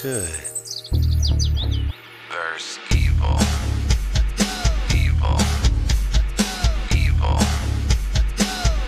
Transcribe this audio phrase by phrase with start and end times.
[0.00, 0.28] Good.
[2.30, 3.36] Verse evil.
[4.94, 5.36] Evil.
[6.94, 7.38] Evil.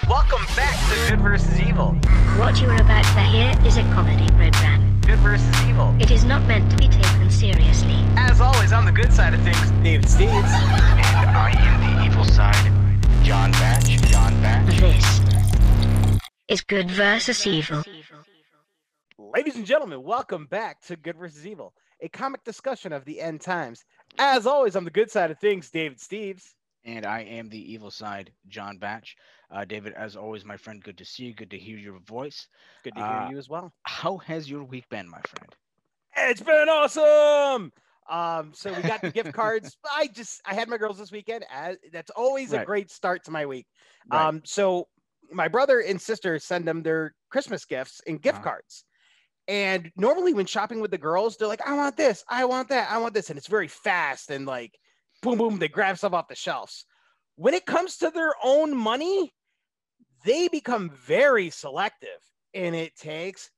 [0.09, 1.95] Welcome back to Good versus Evil.
[2.39, 5.01] What you are about to hear is a comedy program.
[5.01, 5.97] Good versus Evil.
[5.99, 8.05] It is not meant to be taken seriously.
[8.17, 10.31] As always, on the good side of things, David Steves.
[10.31, 12.73] And I am the evil side.
[13.25, 14.01] John Batch.
[14.03, 14.79] John Batch.
[14.79, 15.21] This
[16.47, 17.83] is Good versus Evil.
[19.33, 23.41] Ladies and gentlemen, welcome back to Good versus Evil, a comic discussion of the end
[23.41, 23.85] times.
[24.19, 26.55] As always, on the good side of things, David Steves.
[26.85, 29.15] And I am the evil side, John Batch.
[29.51, 31.35] Uh, David, as always, my friend, good to see you.
[31.35, 32.49] Good to hear your voice.
[32.83, 33.73] Good to hear Uh, you as well.
[33.85, 35.55] How has your week been, my friend?
[36.17, 37.73] It's been awesome.
[38.09, 39.77] Um, so we got the gift cards.
[39.95, 41.45] I just I had my girls this weekend.
[41.53, 43.67] As, that's always a great start to my week.
[44.11, 44.27] Right.
[44.27, 44.89] Um, so
[45.31, 48.45] my brother and sister send them their Christmas gifts and gift Uh-huh.
[48.45, 48.85] cards.
[49.51, 52.89] And normally when shopping with the girls, they're like, I want this, I want that,
[52.89, 53.31] I want this.
[53.31, 54.79] And it's very fast and like
[55.23, 56.87] boom, boom, they grab stuff off the shelves.
[57.35, 59.33] When it comes to their own money,
[60.25, 62.09] they become very selective
[62.55, 63.51] and it takes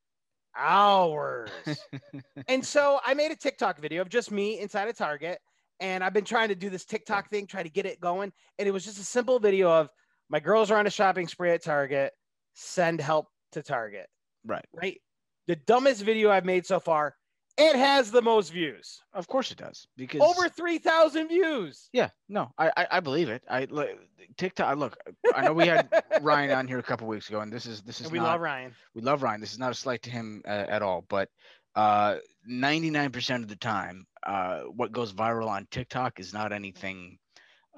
[0.57, 1.51] hours.
[2.49, 5.41] and so I made a TikTok video of just me inside a Target.
[5.79, 8.33] And I've been trying to do this TikTok thing, try to get it going.
[8.59, 9.91] And it was just a simple video of
[10.31, 12.15] my girls are on a shopping spree at Target,
[12.55, 14.07] send help to Target,
[14.47, 14.65] right.
[14.73, 14.99] right?
[15.47, 17.17] The dumbest video I've made so far.
[17.59, 19.87] It has the most views, Of course it does.
[19.95, 21.91] Because over 3,000 views.
[21.93, 23.43] Yeah, no, I, I I believe it.
[23.49, 23.91] I look
[24.39, 24.79] TikTok.
[24.79, 24.97] Look,
[25.35, 25.87] I know we had
[26.23, 28.25] Ryan on here a couple weeks ago, and this is this is And we not,
[28.33, 28.75] love Ryan.
[28.95, 29.41] we love Ryan.
[29.43, 31.29] This is not a slight to him uh, at all, but
[31.75, 32.17] uh,
[32.51, 37.19] 99% of the time, uh, what goes viral on TikTok is not anything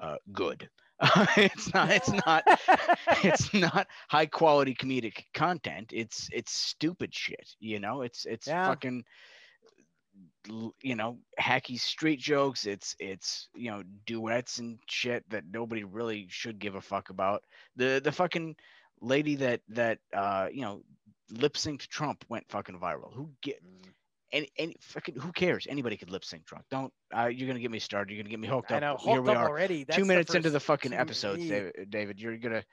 [0.01, 0.69] uh, good.
[1.37, 1.91] it's not.
[1.91, 2.43] It's not.
[3.23, 5.91] it's not high quality comedic content.
[5.93, 7.49] It's it's stupid shit.
[7.59, 8.01] You know.
[8.01, 8.67] It's it's Yeah.
[8.67, 9.03] fucking
[10.81, 12.65] you know hacky street jokes.
[12.65, 17.43] It's it's you know duets and shit that nobody really should give a fuck about.
[17.75, 18.55] The the fucking
[19.01, 20.81] lady that that uh you know
[21.31, 23.13] lip synced Trump went fucking viral.
[23.13, 23.59] Who get
[24.35, 25.65] any any fucking who cares?
[25.69, 26.65] Anybody could lip sync drunk.
[26.69, 28.13] Don't uh, you're gonna get me started.
[28.13, 28.81] You're gonna get me hooked I up.
[28.81, 29.83] know, Here hooked we up are already.
[29.83, 31.47] That's two minutes into the fucking episodes.
[31.47, 32.19] David, David.
[32.19, 32.63] You're gonna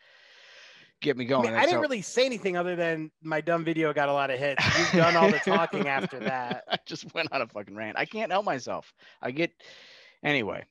[1.00, 1.44] get me I, going.
[1.46, 4.30] mean, I didn't so- really say anything other than my dumb video got a lot
[4.30, 4.64] of hits.
[4.78, 6.64] You've done all the talking after that.
[6.70, 7.96] I just went on a fucking rant.
[7.98, 8.92] I can't help myself.
[9.20, 9.52] I get
[10.24, 10.64] anyway.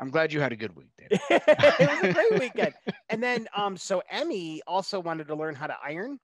[0.00, 1.20] I'm glad you had a good week, David.
[1.30, 2.74] it was a great weekend.
[3.10, 6.18] And then um so Emmy also wanted to learn how to iron.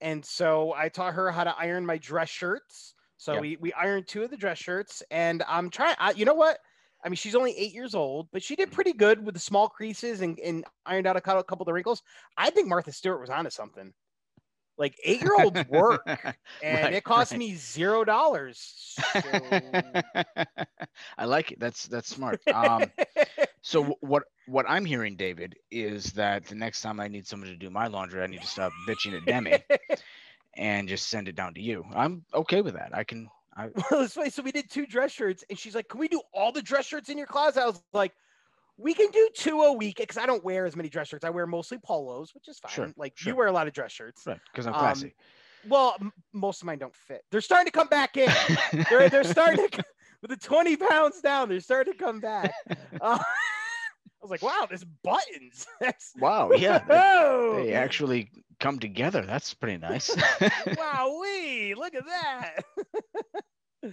[0.00, 2.94] And so I taught her how to iron my dress shirts.
[3.16, 3.40] So Yeah.
[3.40, 6.58] we we ironed two of the dress shirts and I'm trying I, you know what?
[7.04, 9.68] I mean, she's only eight years old, but she did pretty good with the small
[9.68, 12.02] creases and, and ironed out a couple, couple of the wrinkles.
[12.36, 13.92] I think Martha Stewart was onto something.
[14.78, 16.02] Like eight year olds work,
[16.62, 17.38] and Right, it cost right.
[17.38, 18.94] me zero dollars.
[19.12, 19.20] So...
[21.18, 21.60] I like it.
[21.60, 22.40] That's that's smart.
[22.52, 22.90] Um,
[23.62, 27.56] so what what I'm hearing, David, is that the next time I need someone to
[27.56, 29.62] do my laundry, I need to stop bitching at Demi
[30.56, 31.84] and just send it down to you.
[31.94, 32.90] I'm okay with that.
[32.94, 33.28] I can.
[33.56, 34.30] I, well, funny.
[34.30, 36.86] So we did two dress shirts, and she's like, "Can we do all the dress
[36.86, 38.12] shirts in your closet?" I was like,
[38.76, 41.24] "We can do two a week because I don't wear as many dress shirts.
[41.24, 42.72] I wear mostly polos, which is fine.
[42.72, 43.32] Sure, like sure.
[43.32, 44.22] you wear a lot of dress shirts.
[44.26, 45.14] right, because I'm Um, classy.
[45.68, 47.22] Well, m- most of mine don't fit.
[47.30, 48.30] They're starting to come back in.
[48.90, 49.82] they're they're starting to,
[50.22, 51.48] with the twenty pounds down.
[51.48, 52.52] They're starting to come back.
[53.00, 53.24] Uh, I
[54.20, 55.66] was like, "Wow, there's buttons.
[55.80, 56.50] That's wow.
[56.52, 56.78] Yeah.
[56.78, 58.30] They, oh, they actually
[58.60, 59.22] come together.
[59.22, 60.14] That's pretty nice.
[60.76, 62.64] wow, we look at that.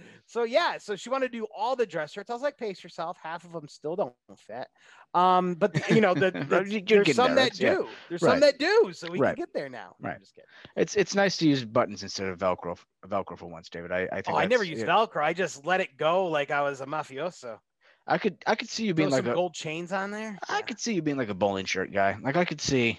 [0.26, 2.30] so yeah, so she wanted to do all the dress shirts.
[2.30, 3.16] I was like, pace yourself.
[3.22, 4.66] Half of them still don't fit.
[5.12, 7.44] Um, but the- you know, the, the- there's some there.
[7.44, 7.74] that yeah.
[7.74, 7.88] do.
[8.08, 8.30] There's Right.
[8.32, 8.90] some that do.
[8.92, 9.36] So we Right.
[9.36, 9.94] can get there now.
[10.00, 10.18] Right.
[10.18, 10.48] just kidding.
[10.76, 12.76] it's it's nice to use buttons instead of Velcro
[13.06, 13.92] Velcro for once, David.
[13.92, 14.92] I, I think Oh, I never used yeah.
[14.94, 15.22] Velcro.
[15.22, 17.58] I just let it go like I was a mafioso.
[18.06, 20.36] I could I could see you Throw being like some a gold chains on there.
[20.48, 22.16] I Yeah, could see you being like a bowling shirt guy.
[22.20, 22.98] Like I could see.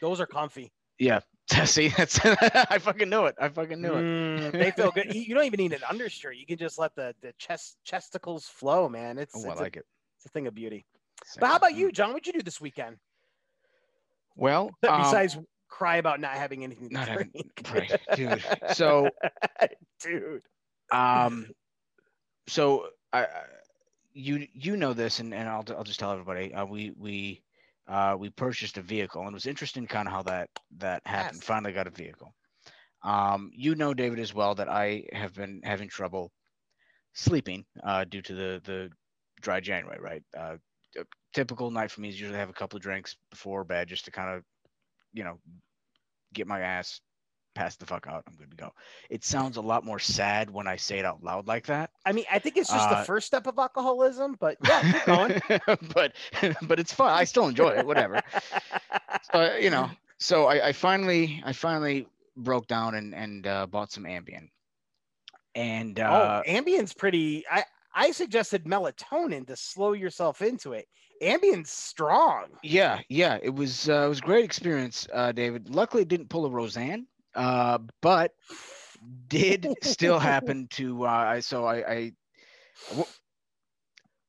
[0.00, 0.72] Those are comfy.
[1.02, 1.18] Yeah.
[1.64, 3.34] See, that's I fucking knew it.
[3.40, 4.02] I fucking knew it.
[4.02, 5.12] Mm, they feel good.
[5.12, 6.36] You don't even need an undershirt.
[6.36, 9.18] You can just let the the chest chesticles flow, man.
[9.18, 9.84] It's, Oh, I it's, a, like it.
[10.16, 10.86] it's a thing of beauty.
[11.40, 12.10] But how about you, John?
[12.12, 12.96] What'd you do this weekend?
[14.36, 15.36] Well, um, Besides
[15.68, 17.32] cry about not having anything to not having
[17.72, 18.42] right, dude.
[18.72, 19.08] So,
[20.00, 20.42] dude.
[20.90, 21.48] um,
[22.46, 23.28] so I, I
[24.14, 26.54] you you know this, and, and I'll I'll just tell everybody.
[26.54, 27.42] Uh, we we
[27.88, 30.48] uh, we purchased a vehicle, and it was interesting kind of how that
[30.78, 31.38] that happened.
[31.40, 31.46] Yes.
[31.46, 32.34] Finally got a vehicle.
[33.02, 36.30] Um, you know, David, as well, that I have been having trouble
[37.14, 38.90] sleeping uh, due to the the
[39.40, 39.98] dry January.
[40.00, 40.22] Right.
[40.36, 40.56] Uh,
[40.98, 44.04] a typical night for me is usually have a couple of drinks before bed just
[44.04, 44.44] to kind of,
[45.12, 45.38] you know,
[46.34, 47.00] get my ass
[47.54, 48.24] pass the fuck out.
[48.26, 48.72] I'm good to go.
[49.10, 51.90] It sounds a lot more sad when I say it out loud like that.
[52.06, 55.04] I mean, I think it's just Uh, the first step of alcoholism, but yeah, keep
[55.04, 55.40] going.
[55.94, 56.14] but
[56.62, 57.12] but it's fun.
[57.12, 57.86] I still enjoy it.
[57.86, 58.20] Whatever.
[59.32, 59.90] uh, you know.
[60.18, 62.06] So I, I finally I finally
[62.36, 64.48] broke down and and uh, bought some Ambien.
[65.54, 67.44] And uh, oh, Ambien's pretty.
[67.50, 67.64] I
[67.94, 70.88] I suggested melatonin to slow yourself into it.
[71.22, 72.46] Ambien's strong.
[72.62, 75.68] Yeah, yeah, it was uh, it was a great experience, uh, David.
[75.74, 78.32] Luckily, it didn't pull a Roseanne, uh, but
[79.28, 81.06] did still happen to.
[81.06, 82.12] Uh, I so I, I
[82.90, 83.06] w-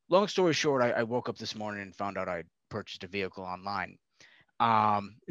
[0.10, 3.08] long story short, I, I woke up this morning and found out I purchased a
[3.08, 3.98] vehicle online.
[4.60, 5.16] Um,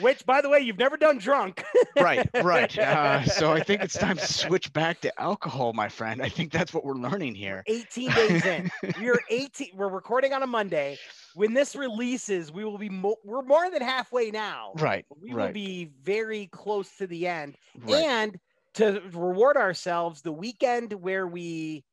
[0.00, 1.62] Which, by the way, you've never done drunk.
[2.00, 2.76] right, right.
[2.76, 6.20] Uh, so I think it's time to switch back to alcohol, my friend.
[6.20, 7.62] I think that's what we're learning here.
[7.68, 8.70] 18 days in.
[9.00, 9.68] We're 18.
[9.76, 10.98] We're recording on a Monday.
[11.38, 12.88] When this releases, we will be.
[12.88, 14.72] Mo- we're more than halfway now.
[14.74, 17.56] Right, We will be very close to the end.
[17.76, 18.02] right.
[18.02, 18.36] And
[18.74, 21.84] to reward ourselves, the weekend where we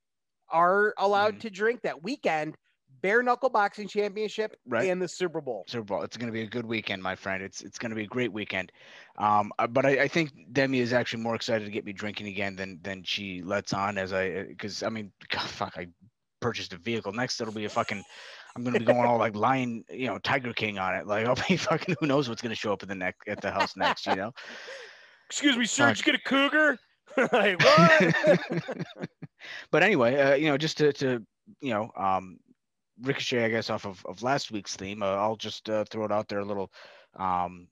[0.49, 1.41] are allowed Mhm.
[1.41, 2.55] to drink, that weekend,
[3.01, 4.89] bare knuckle boxing championship Right.
[4.89, 5.63] and the Super Bowl.
[5.67, 6.01] Super Bowl.
[6.01, 7.43] It's going to be a good weekend, my friend.
[7.43, 8.71] It's it's going to be a great weekend.
[9.19, 12.27] Um, uh, but I, I think Demi is actually more excited to get me drinking
[12.29, 13.99] again than than she lets on.
[13.99, 15.85] As I because I mean, God, fuck, I
[16.39, 17.13] purchased a vehicle.
[17.13, 18.03] Next, it'll be a fucking.
[18.55, 21.07] I'm going to be going all like lion, you know, Tiger King on it.
[21.07, 21.95] Like I'll be fucking.
[21.99, 24.05] Who knows what's going to show up at the neck at the house next?
[24.07, 24.31] You know.
[25.29, 25.87] Excuse me, sir.
[25.87, 25.97] Fuck.
[25.97, 26.77] Did you get a cougar?
[27.31, 27.59] like
[29.71, 31.25] but anyway, uh, you know, just to, to
[31.61, 32.39] you know, um,
[33.01, 36.11] ricochet, I guess, off of, of last week's theme, uh, I'll just uh, throw it
[36.11, 36.71] out there a little,
[37.17, 37.67] um,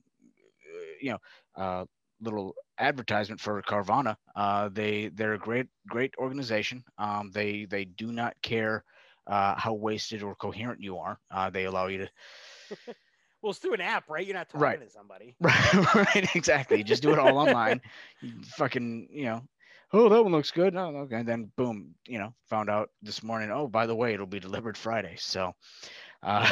[0.74, 1.18] uh, you know,
[1.56, 1.84] uh,
[2.20, 4.16] little advertisement for Carvana.
[4.34, 6.82] Uh, they they're a great great organization.
[6.98, 8.84] Um, they they do not care
[9.26, 11.18] uh, how wasted or coherent you are.
[11.30, 12.10] Uh, they allow you to
[13.42, 14.26] well, it's through an app, right?
[14.26, 14.80] You're not talking Right.
[14.80, 15.36] to somebody.
[15.40, 16.82] Right, right, exactly.
[16.82, 17.80] Just do it all online.
[18.20, 19.42] You fucking, you know,
[19.92, 20.74] oh, that one looks good.
[20.76, 21.16] Oh, okay.
[21.16, 23.50] And then boom, you know, found out this morning.
[23.50, 25.16] Oh, by the way, it'll be delivered Friday.
[25.18, 25.52] So,
[26.22, 26.48] uh,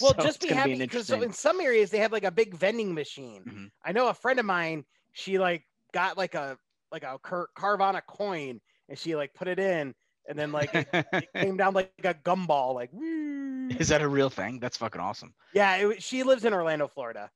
[0.00, 2.94] Well, so just be happy because in some areas they have like a big vending
[2.94, 3.44] machine.
[3.44, 3.70] Mhm.
[3.84, 4.84] I know a friend of mine.
[5.12, 6.58] She like got like a
[6.92, 9.94] like a Car- Carvana coin, and she like put it in,
[10.28, 12.74] and then like it, it came down like a gumball.
[12.74, 13.68] Like, woo.
[13.78, 14.58] Is that a real thing?
[14.60, 15.34] That's fucking awesome.
[15.54, 17.30] yeah, it, she lives in Orlando, Florida.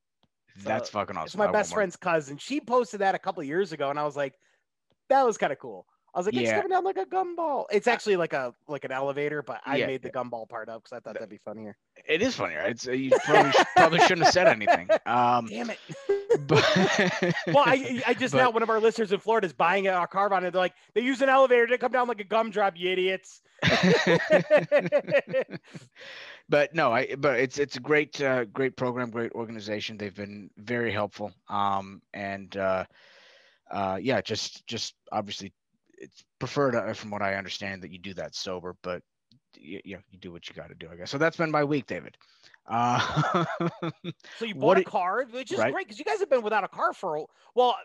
[0.65, 1.27] That's fucking awesome.
[1.27, 1.77] It's my I best one.
[1.79, 2.37] friend's cousin.
[2.37, 4.35] She posted that a couple years ago, and I was like,
[5.09, 5.87] that was kind of cool.
[6.13, 6.57] I was like, it's Yeah.
[6.57, 7.67] coming down like a gumball.
[7.71, 10.83] It's actually like a like an elevator, but I Yeah, made the gumball part up
[10.83, 11.77] because I thought that'd be funnier.
[12.05, 12.61] It is funnier.
[12.63, 14.89] It's, uh, you probably, probably shouldn't have said anything.
[15.07, 15.79] Um, Damn it.
[16.47, 16.65] but
[17.49, 20.07] well, I, I just but- now one of our listeners in Florida is buying a
[20.13, 20.39] Carvana.
[20.47, 23.43] And they're like, they use an elevator to come down like a gumdrop, you idiots.
[26.49, 29.97] but no, I but it's it's a great uh, great program, great organization.
[29.97, 31.33] They've been very helpful.
[31.49, 32.85] Um, and uh,
[33.71, 35.53] uh, yeah, just just obviously
[36.01, 39.03] it's preferred uh, from what I understand that you do that sober, but
[39.57, 41.11] you, you know you do what you got to do, I guess.
[41.11, 42.17] So that's been my week, David.
[42.69, 43.45] Uh,
[44.39, 45.73] So you bought a it- car, which is right.
[45.73, 47.23] great because you guys have been without a car for a
[47.55, 47.77] well.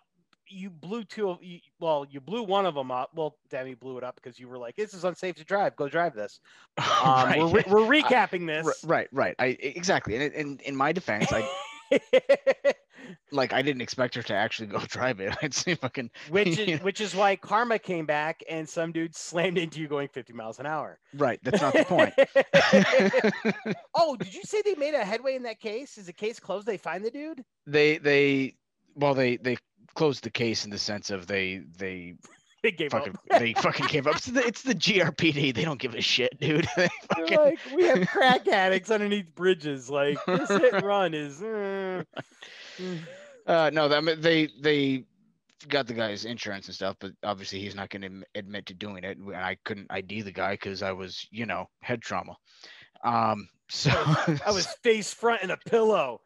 [0.47, 3.09] You blew two of you, well, you blew one of them up.
[3.15, 5.75] Well, Demi blew it up because you were like, "This is unsafe to drive.
[5.75, 6.39] Go drive this."
[6.77, 6.85] Um,
[7.25, 7.39] right.
[7.39, 8.83] we're, re- we're recapping this.
[8.85, 9.33] right, right.
[9.39, 10.15] I exactly.
[10.15, 11.49] And in, in my defense, I
[13.31, 15.35] like I didn't expect her to actually go drive it.
[15.41, 16.77] I'd see fucking which is know.
[16.77, 20.59] which is why Karma came back and some dude slammed into you going 50 miles
[20.59, 20.99] an hour.
[21.15, 21.39] right.
[21.43, 22.13] That's not the point.
[23.93, 25.97] oh, did you say they made a headway in that case?
[25.97, 26.65] Is the case closed?
[26.65, 27.43] They find the dude?
[27.67, 28.55] they they
[28.95, 29.57] well they they
[29.95, 32.15] closed the case in the sense of they they
[32.65, 33.39] They gave fucking up.
[33.39, 34.15] they fucking gave up.
[34.15, 35.53] It's the, it's the GRPD.
[35.53, 36.67] They don't give a shit, dude.
[36.75, 39.87] They fucking, like, we have crack addicts underneath bridges.
[39.87, 41.43] Like this hit and run is.
[41.43, 42.03] uh,
[43.45, 45.03] uh, no, I mean, they they
[45.67, 49.03] got the guy's insurance and stuff, but obviously he's not going to admit to doing
[49.03, 49.19] it.
[49.19, 52.35] And I couldn't ID the guy because I was, you know, head trauma.
[53.03, 56.19] Um, so I was face front in a pillow.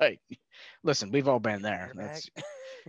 [0.00, 0.18] right.
[0.82, 1.92] Listen, we've all been there.
[1.94, 2.28] That's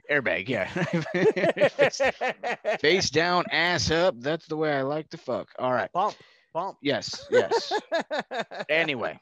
[0.10, 0.68] airbag, yeah.
[0.68, 2.02] face,
[2.82, 4.16] face down, ass up.
[4.20, 5.50] That's the way I like to fuck.
[5.60, 5.92] All right.
[5.92, 6.16] bump,
[6.54, 6.78] bump.
[6.82, 7.74] Yes, yes.
[8.70, 9.20] Anyway,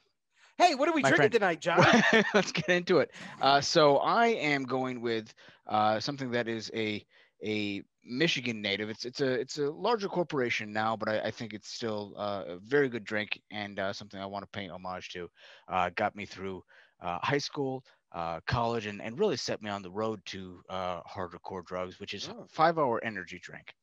[0.58, 1.32] hey, what are we drinking friend.
[1.32, 1.86] tonight, John?
[2.34, 3.12] let's get into it.
[3.42, 5.34] Uh, so I am going with
[5.68, 7.06] uh, something that is a
[7.44, 8.90] a Michigan native.
[8.90, 12.44] It's it's a it's a larger corporation now, but I, I think it's still uh,
[12.48, 15.30] a very good drink and uh, something I want to pay homage to.
[15.68, 16.64] Uh, got me through
[17.02, 21.02] uh, high school, uh, college, and, and really set me on the road to uh,
[21.06, 22.48] harder core drugs, which is Oh.
[22.50, 23.74] five hour energy drink.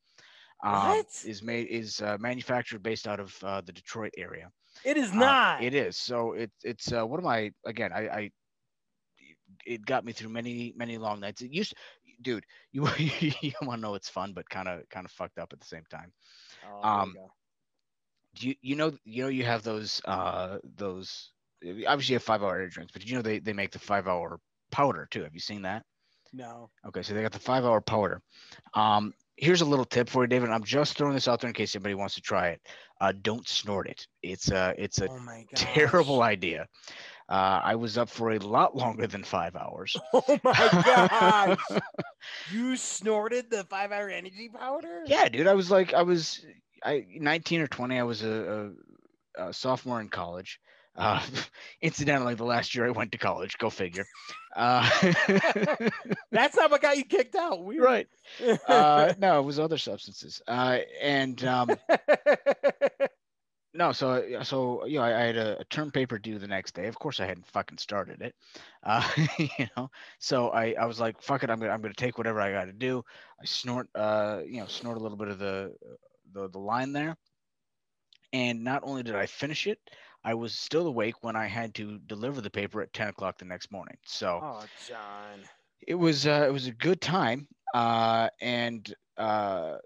[0.65, 1.25] Um, What?
[1.25, 4.51] is made is uh, manufactured based out of uh, the Detroit area.
[4.85, 5.41] It is Uh, not.
[5.57, 5.97] it is.
[5.97, 7.93] So it, it's uh, what am I again?
[7.93, 8.31] I, I
[9.67, 11.43] it got me through many many long nights.
[11.43, 11.75] It used,
[12.23, 12.87] dude, you
[13.41, 15.67] you want to know it's fun, but kind of kind of fucked up at the
[15.67, 16.13] same time.
[16.63, 17.17] Oh, Um.
[18.35, 21.33] Do you you know you know you have those uh those
[21.87, 24.07] obviously you have five hour energy drinks, but you know they they make the five
[24.09, 24.41] hour
[24.71, 25.23] powder too.
[25.23, 25.85] Have you seen that?
[26.33, 26.71] no.
[26.87, 28.23] Okay, so they got the five hour powder.
[28.75, 30.51] Um, here's a little tip for you, David.
[30.51, 32.61] I'm just throwing this out there in case anybody wants to try it.
[33.01, 34.07] Uh, don't snort it.
[34.23, 36.69] It's a it's a oh terrible idea.
[37.29, 39.97] Uh, I was up for a lot longer than five hours.
[40.13, 41.59] Oh my god.
[42.53, 45.05] you snorted the five hour energy powder?
[45.07, 45.47] Yeah, dude.
[45.47, 46.45] I was like, I was,
[46.85, 47.99] I 19 or 20.
[47.99, 48.73] I was a,
[49.39, 50.59] a, a sophomore in college.
[50.97, 51.23] Uh,
[51.83, 53.57] incidentally, the last year I went to college.
[53.59, 54.07] Go figure.
[54.55, 54.89] Uh,
[56.31, 57.65] That's how I got you kicked out.
[57.65, 57.83] Weird.
[57.83, 58.09] right.
[58.69, 60.43] Uh, no, it was other substances.
[60.47, 61.71] Uh, and um,
[63.75, 66.75] no, so so you know, I, I had a, a term paper due the next
[66.75, 66.87] day.
[66.87, 68.35] Of course, I hadn't fucking started it.
[68.83, 72.19] Uh, you know, so I, I was like, fuck it, I'm gonna I'm gonna take
[72.19, 73.05] whatever I got to do.
[73.41, 75.75] I snort, uh, you know, snort a little bit of the
[76.33, 77.17] the the line there.
[78.33, 79.81] And not only did I finish it,
[80.25, 83.45] I was still awake when I had to deliver the paper at 10 o'clock the
[83.45, 83.97] next morning.
[84.05, 85.41] So oh, John.
[85.87, 89.77] it was uh, it was a good time uh, and uh,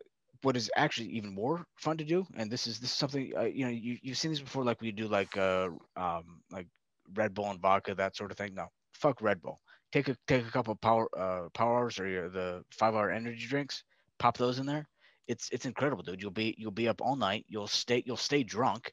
[0.45, 3.45] what is actually even more fun to do and this is this is something uh,
[3.45, 6.67] you know you, you've seen this before like we do like uh um like
[7.15, 9.59] red bull and vodka that sort of thing no fuck red bull
[9.91, 13.11] take a take a couple of power uh power hours or your, the five hour
[13.11, 13.85] energy drinks
[14.19, 14.87] pop those in there
[15.27, 18.43] it's it's incredible dude you'll be you'll be up all night you'll stay you'll stay
[18.43, 18.93] drunk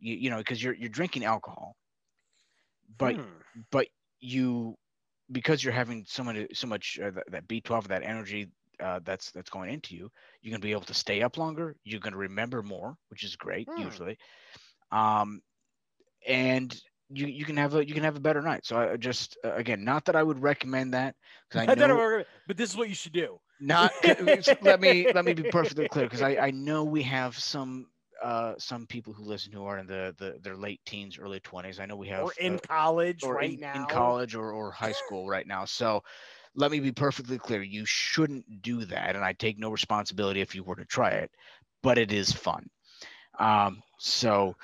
[0.00, 1.76] you, you know because you're you're drinking alcohol
[2.98, 3.42] but Hmm.
[3.70, 3.86] but
[4.20, 4.76] you
[5.32, 8.48] because you're having so many so much uh, that, that b12 that energy
[8.80, 10.10] uh, that's that's going into you
[10.42, 13.24] you're going to be able to stay up longer you're going to remember more which
[13.24, 13.74] is great Hmm.
[13.74, 14.16] usually
[14.92, 15.40] um
[16.26, 16.80] and
[17.10, 19.54] you you can have a you can have a better night so i just uh,
[19.54, 21.14] again not that i would recommend that
[21.48, 23.40] because i I don't know know, but this is what you should do.
[23.60, 23.92] not
[24.60, 27.86] let me let me be perfectly clear because I, I know we have some
[28.22, 31.80] uh some people who listen who are in the, the their late teens early 20s
[31.80, 33.74] i know we have Or in uh, college or right in, now.
[33.74, 35.64] in college or, or high school right now.
[35.64, 36.02] So
[36.54, 37.62] let me be perfectly clear.
[37.62, 39.14] You shouldn't do that.
[39.16, 41.30] And I take no responsibility if you were to try it,
[41.82, 42.68] but it is fun.
[43.38, 44.56] Um, so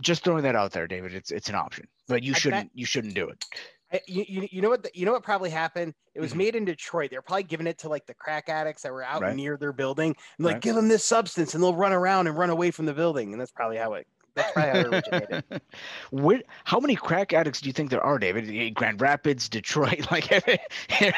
[0.00, 2.86] just throwing that out there, David, it's it's an option, but you I shouldn't you
[2.86, 3.44] shouldn't do it.
[3.92, 6.36] I, you, you, know what the, you know what probably happened it was Mhm.
[6.36, 9.22] made in detroit they're probably giving it to like the crack addicts that were out
[9.22, 9.34] Right.
[9.36, 10.62] near their building and like Right.
[10.62, 13.40] give them this substance and they'll run around and run away from the building and
[13.40, 15.42] that's probably how it that's probably how it originated
[16.10, 18.48] Where, how many crack addicts do you think there are, David?
[18.48, 20.58] Eh, Grand Rapids, Detroit, like every,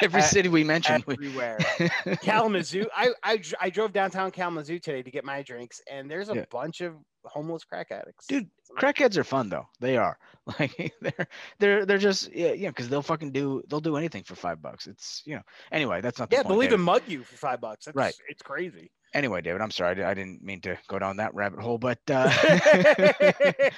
[0.02, 1.04] every city we mentioned.
[1.08, 1.58] everywhere
[2.22, 6.34] kalamazoo I, I i drove downtown kalamazoo today to get my drinks and there's a
[6.36, 6.44] Yeah.
[6.50, 8.48] bunch of homeless crack addicts Dude,
[8.78, 9.66] crackheads are fun though.
[9.80, 10.18] They are
[10.58, 14.34] like they're they're they're just yeah yeah because they'll fucking do they'll do anything for
[14.34, 14.86] five bucks.
[14.86, 17.60] It's you know anyway that's not the yeah point, they'll even mug you for five
[17.60, 18.14] bucks that's, Right.
[18.28, 21.78] it's crazy Anyway, David, I'm sorry I, didn't mean to go down that rabbit hole,
[21.78, 22.30] but uh,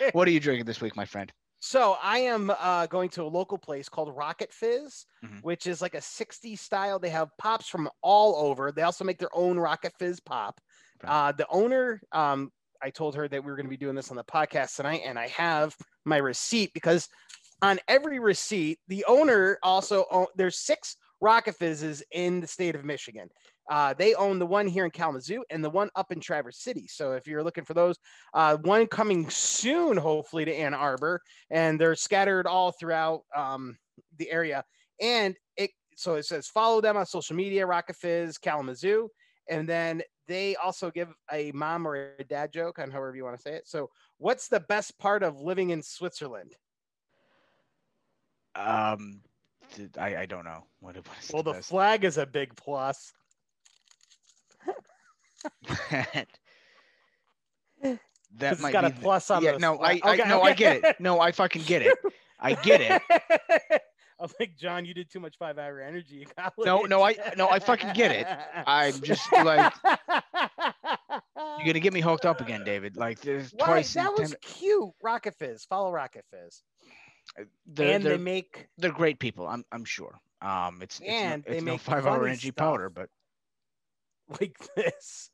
[0.12, 1.32] what are you drinking this week, my friend?
[1.60, 5.42] So I am uh, going to a local place called Rocket Fizz, Mhm.
[5.42, 6.98] which is like a 60s style.
[6.98, 8.72] They have pops from all over.
[8.72, 10.60] They also make their own Rocket Fizz pop.
[11.04, 14.10] Uh, the owner, um, I told her that we were going to be doing this
[14.10, 17.08] on the podcast tonight, and I have my receipt because
[17.62, 22.84] on every receipt, the owner also own, there's six Rocket Fizzes in the state of
[22.84, 23.28] Michigan.
[23.70, 26.88] Uh, they own the one here in Kalamazoo and the one up in Traverse City.
[26.88, 27.96] So if you're looking for those,
[28.34, 33.78] uh, one coming soon, hopefully to Ann Arbor, and they're scattered all throughout um,
[34.18, 34.64] the area.
[35.00, 39.08] And it so it says follow them on social media, Rocket Fizz Kalamazoo,
[39.48, 43.36] and then they also give a mom or a dad joke on however you want
[43.36, 43.68] to say it.
[43.68, 46.56] So, what's the best part of living in Switzerland?
[48.54, 49.22] Um,
[49.98, 51.30] I I don't know what it was.
[51.32, 53.12] Well, the flag is a big plus.
[55.90, 56.28] that
[57.80, 58.00] That
[58.32, 60.00] that it's might got be a plus on yeah the no I.
[60.02, 61.98] I no I get it no I fucking get it
[62.38, 63.82] I get it
[64.22, 66.66] I'm like John, you did too much five hour energy in college.
[66.66, 68.26] No, no, I- no, I fucking get it.
[68.66, 69.72] I'm just like
[71.58, 72.96] you're gonna get me hooked up again, David.
[72.96, 73.66] Like there's Why?
[73.66, 73.94] twice.
[73.94, 74.90] That was 10 cute.
[75.02, 75.64] Rocket Fizz.
[75.64, 76.62] Follow Rocket Fizz.
[77.66, 79.46] they're, and they're, they make they're great people.
[79.46, 80.20] I'm I'm sure.
[80.40, 83.08] Um, it's it's, And no, they it's no make five hour energy powder, but
[84.40, 85.30] like this.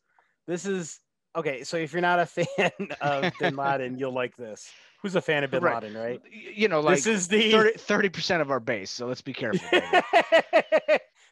[0.47, 0.99] This is
[1.37, 1.65] okay.
[1.65, 2.71] So if you're not a fan
[3.01, 4.71] of Bin Laden, you'll like this.
[5.03, 5.83] Who's a fan of Bin Right.
[5.83, 6.21] Laden, right?
[6.33, 8.91] you know, like this is the 30 percent of our base.
[8.91, 9.61] So let's be careful.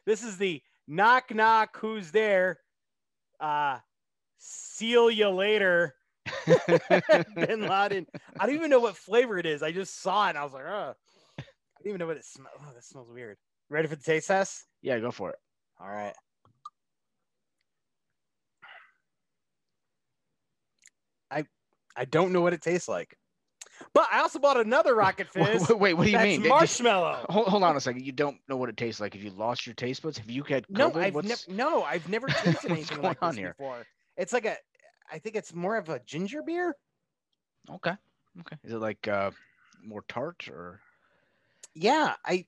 [0.07, 1.77] This is the knock knock.
[1.79, 2.59] Who's there?
[3.41, 3.79] Uh,
[4.37, 5.95] seal you later.
[7.35, 8.07] Bin Laden.
[8.39, 9.61] I don't even know what flavor it is.
[9.61, 10.95] I just saw it and I was like, oh.
[11.37, 11.43] I
[11.83, 12.55] don't even know what it smells.
[12.61, 13.37] Oh, that smells weird.
[13.69, 14.63] Ready for the taste test?
[14.81, 15.39] Yeah, go for it.
[15.77, 16.13] All right.
[21.29, 21.45] I
[21.97, 23.17] I don't know what it tastes like.
[23.93, 25.69] But I also bought another Rocket Wait, Fizz.
[25.69, 26.39] wait, what do you mean?
[26.41, 27.25] Just- marshmallow.
[27.29, 28.05] hold, hold on a second.
[28.05, 29.13] You don't know what it tastes like.
[29.13, 30.17] Have you lost your taste buds?
[30.17, 31.47] Have you had No, I've What's...
[31.47, 33.55] never no, I've never tasted anything like on this here?
[33.57, 33.85] before.
[34.15, 34.55] It's like a
[35.11, 36.75] I think it's more of a ginger beer.
[37.69, 37.93] Okay.
[38.39, 38.55] Okay.
[38.63, 39.31] Is it like uh,
[39.83, 40.79] more tart or?
[41.75, 42.45] Yeah, I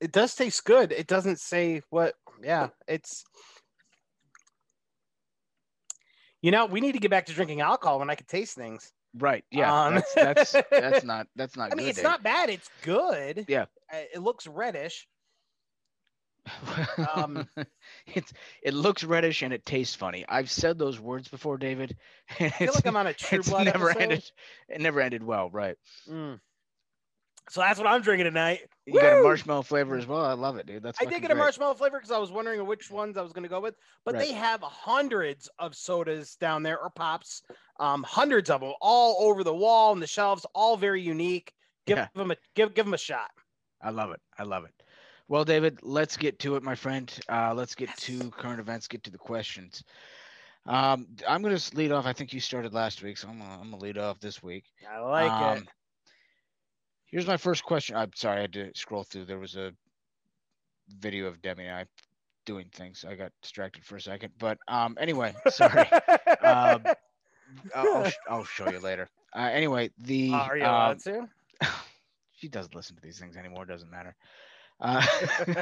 [0.00, 0.92] it does taste good.
[0.92, 3.24] It doesn't say what yeah, it's
[6.42, 8.92] you know, we need to get back to drinking alcohol when I can taste things.
[9.18, 9.44] Right.
[9.50, 9.72] Yeah.
[9.84, 11.90] Um, that's that's that's not that's not I mean, good.
[11.90, 12.04] it's Dave.
[12.04, 12.50] not bad.
[12.50, 13.44] It's good.
[13.48, 13.66] Yeah.
[13.92, 15.06] Uh, It looks reddish.
[17.14, 17.48] um,
[18.06, 18.32] it's
[18.62, 20.24] it looks reddish and it tastes funny.
[20.28, 21.96] I've said those words before, David.
[22.40, 24.02] I feel like I'm on a True Blood never episode.
[24.02, 24.30] ended.
[24.68, 25.76] It never ended well, right?
[26.10, 26.40] Mm.
[27.50, 28.60] So that's what I'm drinking tonight.
[28.86, 30.24] You got a marshmallow flavor as well.
[30.24, 30.82] I love it, dude.
[30.82, 33.32] That's I did get a marshmallow flavor because I was wondering which ones I was
[33.32, 33.74] going to go with.
[34.04, 34.28] But Right.
[34.28, 37.42] they have hundreds of sodas down there or pops,
[37.78, 41.52] um, hundreds of them all over the wall and the shelves, all very unique.
[41.86, 42.08] Give Yeah.
[42.14, 43.30] them a give give them a shot.
[43.80, 44.20] I love it.
[44.38, 44.82] I love it.
[45.28, 47.12] Well, David, let's get to it, my friend.
[47.28, 48.86] Uh, let's get to current events.
[48.86, 49.82] Get to the questions.
[50.66, 52.06] Um, I'm gonna lead off.
[52.06, 54.64] I think you started last week, so I'm gonna, I'm gonna lead off this week.
[54.88, 55.68] I like it.
[57.12, 57.94] Here's my first question.
[57.94, 59.26] I'm sorry, I had to scroll through.
[59.26, 59.72] There was a
[60.98, 61.84] video of Demi and I
[62.46, 63.04] doing things.
[63.06, 65.80] I got distracted for a second, but um, anyway, sorry.
[66.42, 66.82] um,
[67.74, 69.08] I'll, I'll, sh- I'll show you later.
[69.36, 71.28] Uh, anyway, the Uh, are you um, allowed to?
[72.32, 73.66] she doesn't listen to these things anymore.
[73.66, 74.16] Doesn't matter.
[74.80, 75.04] Uh,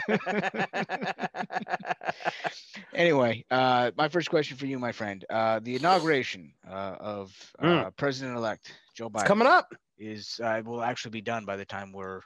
[2.94, 5.24] anyway, uh, my first question for you, my friend.
[5.28, 7.96] Uh, the inauguration uh, of uh, Mm.
[7.96, 9.74] President-elect Joe It's Biden coming up.
[10.00, 12.20] Is uh, will actually be done by the time we're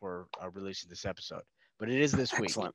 [0.00, 1.42] we're uh, releasing this episode.
[1.78, 2.50] But it is this week.
[2.50, 2.74] Excellent.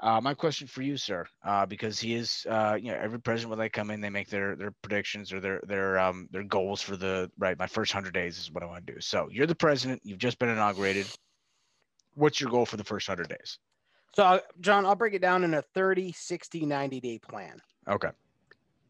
[0.00, 3.50] Uh, my question for you, sir, uh, because he is, uh, you know, every president
[3.50, 6.80] when they come in, they make their their predictions or their their um their goals
[6.80, 7.58] for the right.
[7.58, 9.00] My first hundred days is what I want to do.
[9.00, 10.00] So you're the president.
[10.04, 11.06] You've just been inaugurated.
[12.14, 13.58] What's your goal for the first hundred days?
[14.14, 17.60] So, uh, John, I'll break it down in a 30, 60, 90 day plan.
[17.88, 18.10] Okay.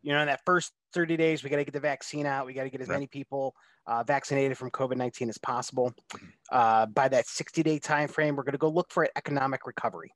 [0.03, 2.45] You know, in that first 30 days, we got to get the vaccine out.
[2.45, 3.55] We got to get as many people
[3.87, 5.93] uh, vaccinated from COVID 19 as possible.
[6.15, 6.29] Mhm.
[6.51, 9.67] Uh, by that 60 day time frame, we're going to go look for an economic
[9.67, 10.13] recovery.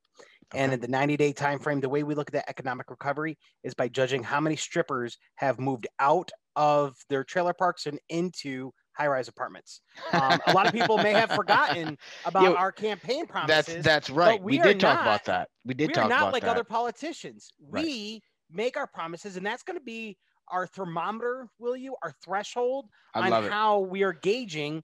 [0.54, 3.36] And in the 90 day time frame, the way we look at that economic recovery
[3.64, 8.70] is by judging how many strippers have moved out of their trailer parks and into
[8.96, 9.80] high rise apartments.
[10.12, 13.74] Um, a lot of people may have forgotten about Yeah, our campaign promises.
[13.74, 14.40] That's that's right.
[14.42, 15.48] we We, did talk not- about that.
[15.64, 16.14] We did we talk about that.
[16.16, 16.50] We are not like that.
[16.52, 17.50] other politicians.
[17.68, 17.84] Right.
[17.84, 20.16] We make our promises, and that's going to be
[20.48, 21.96] our thermometer, will you?
[22.02, 24.82] Our threshold I on how we are gauging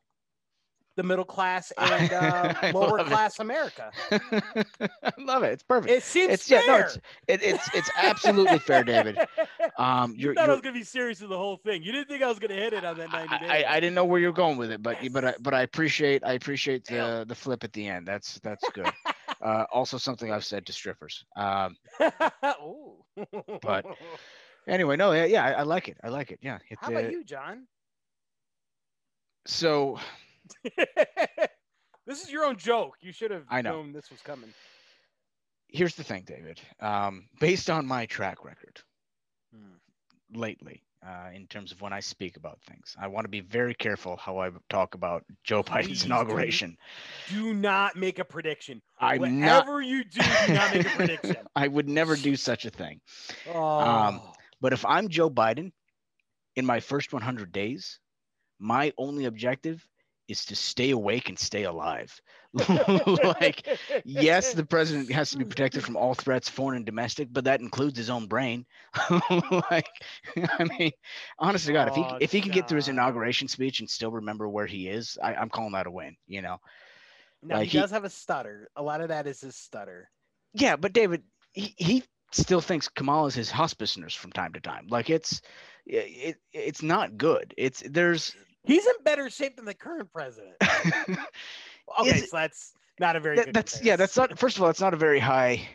[0.94, 3.11] the middle class and uh, lower love it.
[3.11, 3.90] class America.
[4.11, 5.53] I love it.
[5.53, 5.90] It's perfect.
[5.90, 6.96] It seems It's yeah, no, it's
[7.29, 9.18] it, it's it's absolutely fair, David.
[9.79, 11.83] Um, you you're, thought I was going to be serious with the whole thing.
[11.83, 13.51] You didn't think I was going to hit it on that 90 days.
[13.51, 15.62] I, I, I didn't know where you're going with it, but but I, but I
[15.62, 17.20] appreciate I appreciate Damn.
[17.20, 18.07] the the flip at the end.
[18.07, 18.90] That's that's good.
[19.40, 21.25] uh, also something I've said to strippers.
[21.37, 21.77] Um,
[23.62, 23.87] But-
[24.66, 25.96] anyway, no, yeah, yeah, I, I like it.
[26.03, 26.38] I like it.
[26.42, 26.59] Yeah.
[26.68, 27.66] It, how about uh, you, John?
[29.46, 29.98] So
[32.07, 32.94] this is your own joke.
[33.01, 33.72] You should have I know.
[33.72, 34.53] known this was coming.
[35.68, 36.61] here's the thing, David.
[36.81, 38.81] Um, based on my track record
[39.55, 40.38] Hmm.
[40.38, 43.75] lately, uh, in terms of when I speak about things, I want to be very
[43.75, 46.77] careful how I talk about Joe Please Biden's inauguration.
[47.29, 48.81] Do not make a prediction.
[49.01, 51.37] I'm not- Whatever you do, do not make a prediction.
[51.57, 53.01] I would never do such a thing.
[53.53, 54.33] Oh.
[54.62, 55.72] But if I'm Joe Biden
[56.57, 58.01] in my first 100 days,
[58.61, 59.87] my only objective
[60.29, 62.20] is to stay awake and stay alive.
[63.40, 63.66] like,
[64.05, 67.61] yes, the president has to be protected from all threats, foreign and domestic, but that
[67.61, 68.66] includes his own brain.
[69.70, 69.90] like,
[70.37, 70.92] I mean,
[71.38, 73.90] honest to God, if he Oh, if he can get through his inauguration speech and
[73.90, 76.16] still remember where he is, I, I'm calling that a win.
[76.27, 76.59] You know?
[77.42, 78.70] now like he, he- does have a stutter.
[78.77, 80.11] A lot of that is his stutter.
[80.55, 84.60] Yeah, but David, he, he still thinks Kamala is his hospice nurse from time to
[84.60, 84.86] time.
[84.88, 85.42] Like, it's
[85.86, 87.54] it, it's not good.
[87.56, 90.54] It's there's He's in better shape than the current president.
[92.00, 93.54] Okay, so that's not a very That- good.
[93.54, 95.68] that's yeah that's not first of all it's not a very high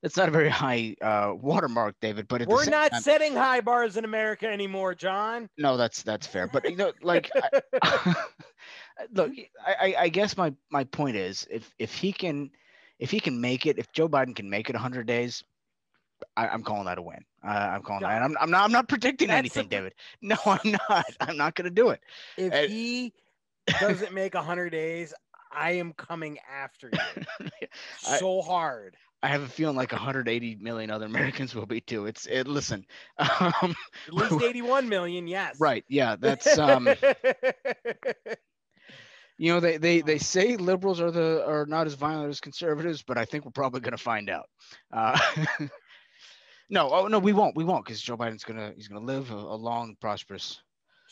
[0.00, 3.96] that's not a very high uh watermark david but We're not time- setting high bars
[3.96, 5.50] in America anymore, John.
[5.58, 7.30] no that's that's fair but you know like
[7.82, 8.14] I,
[9.12, 9.32] look
[9.66, 12.50] I, I i guess my my point is if if he can
[12.98, 15.44] if he can make it if joe biden can make it 100 days
[16.36, 17.24] I, I'm calling that a win.
[17.46, 18.22] Uh, I'm calling that.
[18.22, 18.64] I'm, I'm not.
[18.64, 19.94] I'm not predicting That's anything, a- David.
[20.20, 21.06] No, I'm not.
[21.20, 22.00] I'm not going to do it.
[22.36, 23.12] if And- he
[23.80, 25.14] doesn't make 100 days,
[25.52, 27.48] I am coming after you
[28.08, 28.96] I- so hard.
[29.22, 32.06] I have a feeling like 180 million other Americans will be too.
[32.06, 32.48] It's it.
[32.48, 32.84] Listen,
[33.18, 33.76] um,
[34.08, 35.60] At least 81 million, yes.
[35.60, 35.84] right?
[35.88, 36.88] Yeah, that's um.
[39.38, 43.02] You know, they they they say liberals are the are not as violent as conservatives,
[43.02, 44.48] but I think we're probably going to find out.
[44.92, 45.18] Uh,
[46.70, 47.56] no, oh no, we won't.
[47.56, 50.60] We won't because Joe Biden's gonna he's gonna live a, a long, prosperous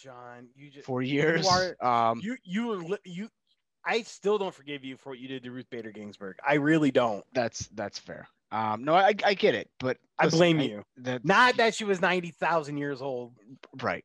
[0.02, 1.46] John, you just four years.
[1.46, 3.28] are- um, you you were li- you
[3.84, 6.36] I still don't forgive you for what you did to Ruth Bader Ginsburg.
[6.46, 7.24] I really don't.
[7.32, 8.28] that's that's fair.
[8.50, 10.82] Um, no, I I get it, but I listen, blame you.
[10.98, 13.34] That Not that she was 90,000 years old.
[13.80, 14.04] right.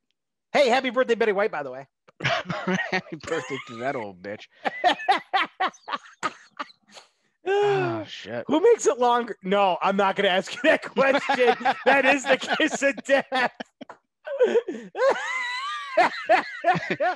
[0.53, 1.87] Hey, happy birthday, Betty White, by the way.
[2.23, 4.45] Happy birthday to that old bitch.
[7.45, 8.45] Oh shit.
[8.47, 9.35] Who makes it longer?
[9.43, 11.55] No, I'm not going to ask you that question.
[11.85, 13.51] that is the kiss of death.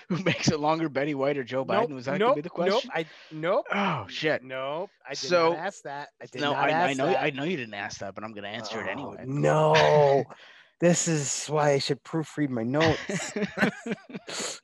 [0.10, 1.90] Who makes it longer, Betty White or Joe Biden?
[1.90, 2.82] Nope, Was that nope, gonna be the question?
[2.84, 2.92] Nope.
[2.94, 3.66] I nope.
[3.74, 4.44] Oh shit.
[4.44, 4.90] Nope.
[5.06, 6.10] I did So- not ask that.
[6.22, 7.24] I did No, not I, I ask know that.
[7.24, 9.24] I know you didn't ask that, but I'm gonna answer it Oh, anyway.
[9.26, 10.26] No.
[10.80, 13.34] This is why I should proofread my notes.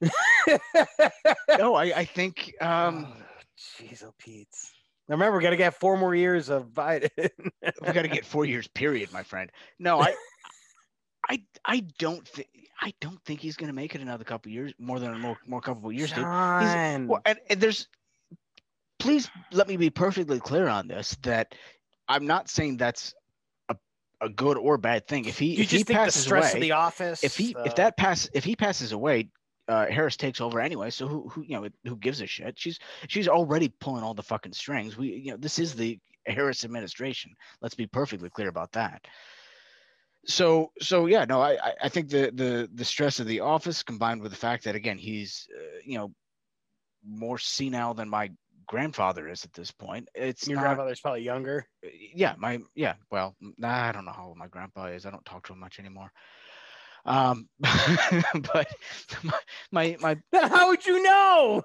[1.57, 3.13] no, I, I think um Oh,
[3.57, 4.71] Jeez, oh Pete's.
[5.07, 7.09] Now remember, we got to get four more years of Biden.
[7.17, 9.51] we got to get four years period, my friend.
[9.77, 10.15] No, I
[11.29, 12.47] I I don't think
[12.81, 15.61] I don't think he's gonna make it another couple years, more than a more more
[15.61, 16.23] couple of years, dude.
[16.23, 17.07] John.
[17.07, 17.87] Well, and, and there's
[18.99, 21.53] please let me be perfectly clear on this that
[22.07, 23.13] I'm not saying that's
[24.21, 25.25] a, good or bad thing.
[25.25, 27.23] If he you if he just think the passes stress away, of the office.
[27.23, 29.29] if he if uh, that pass if he passes away,
[29.67, 30.89] uh, Harris takes over anyway.
[30.89, 32.57] So who who you know who gives a shit?
[32.57, 34.97] She's she's already pulling all the fucking strings.
[34.97, 37.33] We you know this is the Harris administration.
[37.61, 39.05] Let's be perfectly clear about that.
[40.25, 43.81] So so yeah no I I- I think the the the stress of the office
[43.81, 46.13] combined with the fact that again he's uh, you know
[47.03, 48.29] more senile than my
[48.67, 50.07] grandfather is at this point.
[50.15, 51.65] It's your not grandfather's probably younger.
[52.13, 55.25] yeah my yeah well nah, i don't know how old my grandpa is i don't
[55.25, 56.11] talk to him much anymore
[57.05, 58.67] um but
[59.23, 59.39] my,
[59.71, 61.63] my my how would you know?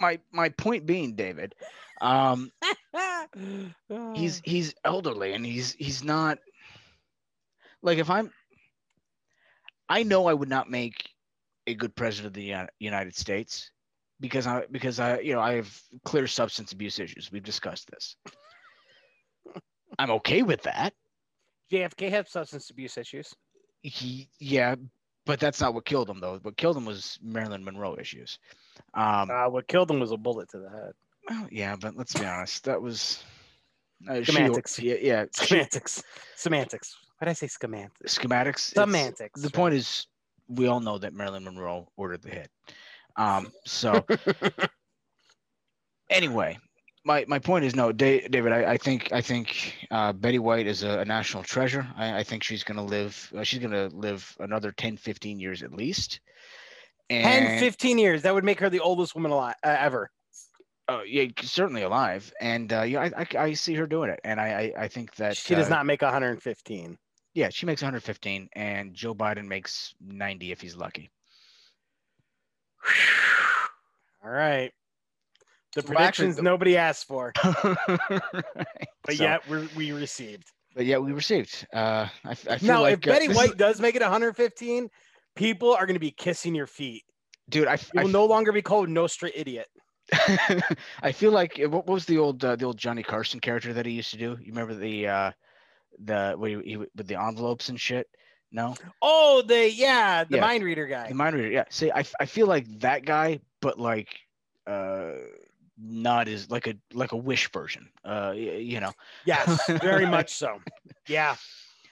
[0.00, 1.54] my my point being david
[2.00, 2.50] um
[4.14, 6.38] he's he's elderly and he's he's not
[7.82, 8.30] like if i'm
[9.88, 11.10] i know i would not make
[11.66, 13.70] a good president of the united states
[14.20, 18.16] because i because i you know i have clear substance abuse issues we've discussed this
[19.98, 20.92] i'm okay with that
[21.72, 23.32] JFK had substance abuse issues.
[23.82, 24.74] he yeah
[25.26, 28.38] but that's not what killed him though what killed him was marilyn monroe issues
[28.94, 30.92] um Uh, what killed him was a bullet to the head.
[31.28, 33.22] well, yeah but let's be honest that was
[34.08, 34.78] uh, she- Semantics.
[34.78, 36.02] yeah yeah Semantics.
[36.36, 36.96] Semantics.
[37.18, 39.40] Why did I say schematics it's- Semantics.
[39.40, 40.06] the point is
[40.48, 42.50] we all know that marilyn monroe ordered the hit
[43.16, 44.04] um so
[46.10, 46.58] anyway
[47.06, 50.66] my, my point is no Da- david I, I think i think uh, betty white
[50.66, 53.72] is a, a national treasure I, I think she's going to live uh, she's going
[53.72, 56.20] to live another 10 15 years at least
[57.10, 58.22] 10, 15 years.
[58.22, 60.10] That would make her the oldest woman alive uh, ever.
[60.88, 64.38] Oh yeah, certainly alive, and uh, yeah, I, I, I see her doing it, and
[64.38, 66.98] I I, I think that she does uh, not make 115.
[67.32, 71.10] Yeah, she makes 115, and Joe Biden makes 90 if he's lucky.
[74.24, 74.72] All right.
[75.74, 77.68] The predictions nobody asked for, Right,
[79.04, 80.44] but so- yet we're, we received.
[80.74, 81.66] but yeah, we received.
[81.72, 84.88] Uh, I, I feel Now, like if Betty uh, is- White does make it 115,
[85.34, 87.02] people are going to be kissing your feet.
[87.48, 89.66] dude, I, I will no longer be called no straight idiot.
[91.02, 93.84] I feel like uh, what, was the old uh, the old Johnny Carson character that
[93.86, 94.36] he used to do?
[94.40, 95.30] You remember the uh,
[96.04, 98.06] the he, he with the envelopes and shit?
[98.54, 100.40] No, Oh, the yeah, the Yeah.
[100.42, 101.08] mind reader guy.
[101.08, 101.50] the mind reader.
[101.50, 104.20] Yeah, see, I, I feel like that guy, but like
[104.66, 105.14] uh,
[105.76, 107.90] not as like a like a wish version.
[108.04, 108.92] Uh, you know,
[109.24, 110.60] yes, very much so.
[111.08, 111.34] Yeah.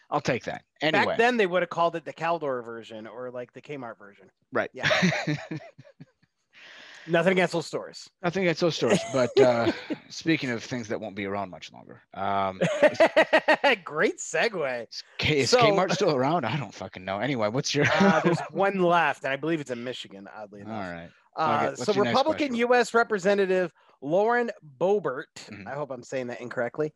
[0.08, 0.62] I'll take that.
[0.80, 3.98] Anyway, Back then they would have called it the Caldor version or like the Kmart
[3.98, 4.30] version.
[4.52, 4.70] right?
[4.72, 4.88] Yeah.
[7.06, 8.08] Nothing against those stores.
[8.22, 9.72] Nothing against those stores, but uh,
[10.08, 12.60] speaking of things that won't be around much longer, um,
[13.84, 14.82] Great segue.
[14.88, 16.44] is, K- is So- Kmart still around?
[16.44, 17.18] I don't fucking know.
[17.18, 17.86] Anyway, what's your?
[18.00, 20.90] Uh, there's one left, and I believe it's in Michigan, oddly enough.
[20.92, 21.10] right.
[21.36, 22.54] Uh, Okay, so Republican?
[22.56, 22.92] U.S.
[22.94, 25.66] Representative Lauren Boebert, Mhm.
[25.66, 26.92] I hope I'm saying that incorrectly,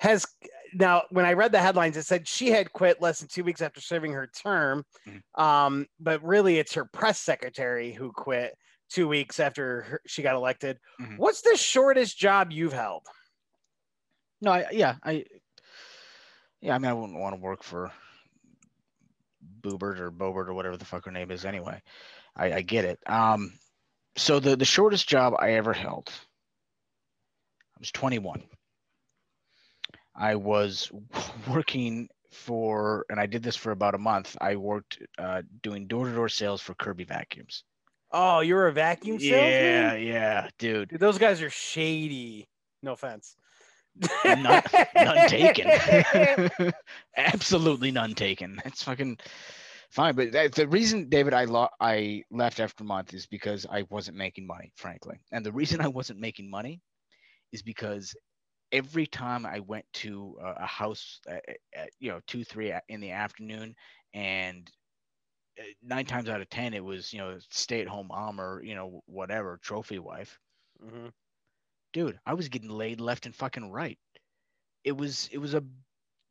[0.00, 0.26] has
[0.74, 1.02] now.
[1.10, 3.80] When I read the headlines, it said she had quit less than two weeks after
[3.80, 5.40] serving her term, Mhm.
[5.42, 8.54] um, but really it's her press secretary who quit
[8.90, 10.78] two weeks after her, she got elected.
[11.00, 11.18] Mhm.
[11.18, 13.06] What's the shortest job you've held?
[14.40, 15.24] No, I, yeah, I,
[16.60, 17.90] yeah, I mean, I wouldn't want to work for
[19.60, 21.44] Boobert or Bobert or whatever the fuck her name is.
[21.44, 21.82] Anyway,
[22.36, 22.98] I, I get it.
[23.06, 23.52] Um,
[24.16, 26.08] so the the shortest job I ever held.
[26.10, 28.42] I was 21.
[30.14, 30.90] I was
[31.48, 34.36] working for, and I did this for about a month.
[34.40, 37.64] I worked uh, doing door to door sales for Kirby vacuums.
[38.10, 39.40] Oh, you're a vacuum salesman?
[39.40, 40.88] Yeah, yeah, dude.
[40.88, 42.48] Dude, those guys are shady.
[42.82, 43.36] No offense.
[44.24, 44.62] None,
[44.94, 46.72] none taken.
[47.16, 48.60] Absolutely none taken.
[48.62, 49.18] That's fucking
[49.90, 50.14] fine.
[50.14, 53.84] But that, the reason, David, I lo- I left after a month is because I
[53.90, 55.18] wasn't making money, frankly.
[55.32, 56.80] And the reason I wasn't making money
[57.52, 58.14] is because
[58.72, 61.42] every time I went to a, a house at,
[61.74, 63.74] at you know two three in the afternoon,
[64.14, 64.70] and
[65.82, 68.74] nine times out of ten it was you know stay at home mom or you
[68.74, 70.38] know whatever trophy wife
[70.84, 71.10] Mhm.
[71.92, 73.98] dude, I was getting laid left and fucking right.
[74.84, 75.62] It was it was a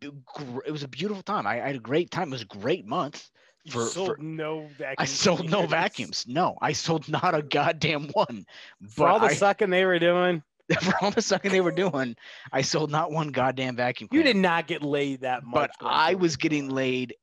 [0.01, 1.45] it was a beautiful time.
[1.47, 2.29] I, I had a great time.
[2.29, 3.29] It was a great month.
[3.65, 4.95] You For- sold for- no vacuum.
[4.99, 6.23] I sold no vacuums.
[6.27, 8.45] No, I sold not a goddamn one.
[8.89, 10.41] For all the I, sucking they were doing,
[10.81, 12.15] for all the sucking they were doing,
[12.53, 14.07] I sold not one goddamn vacuum.
[14.13, 14.33] you cleaner.
[14.33, 15.71] did not get laid that much.
[15.81, 17.15] but I was getting laid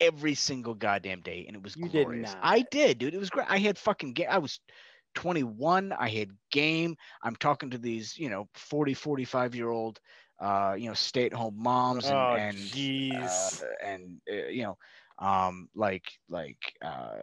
[0.00, 2.34] every single goddamn day, and it was You did glorious.
[2.42, 3.14] I did, dude.
[3.14, 3.46] It was great.
[3.50, 4.28] I had fucking game.
[4.30, 4.60] I was
[5.14, 5.92] 21.
[5.92, 6.96] I had game.
[7.22, 10.00] I'm talking to these, you know, 40, 45 year old,
[10.40, 12.74] uh, you know, stay at home moms and Oh, and
[13.14, 13.50] uh,
[13.82, 14.78] and uh, you know,
[15.18, 17.16] um, like like uh,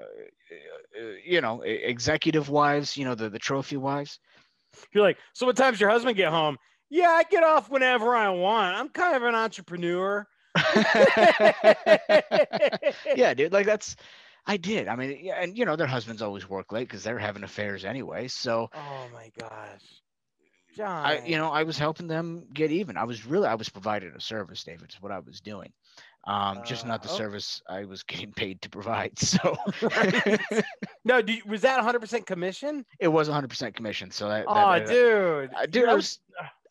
[0.99, 2.97] uh, you know, executive wives.
[2.97, 4.19] You know, the the trophy wives.
[4.93, 6.57] You're like, so what time's your husband get home?
[6.89, 8.75] Yeah, I get off whenever I want.
[8.77, 10.27] I'm kind of an entrepreneur.
[13.15, 13.53] yeah, dude.
[13.53, 13.95] Like that's,
[14.45, 14.87] I did.
[14.87, 17.85] I mean, yeah, and you know, their husbands always work late because they're having affairs
[17.85, 18.27] anyway.
[18.27, 19.81] So Oh my gosh.
[20.75, 21.05] John.
[21.05, 22.95] I, you know, I was helping them get even.
[22.95, 24.89] I was really, I was providing a service, David.
[24.89, 25.71] Is what I was doing.
[26.25, 27.17] Um, just not the Uh, oh.
[27.17, 29.17] service I was getting paid to provide.
[29.19, 29.57] So
[31.03, 32.85] No, do you, was that 100% commission?
[32.99, 34.11] it was 100% commission.
[34.11, 35.49] So that, Oh, that- dude.
[35.55, 36.19] Uh, dude, I was,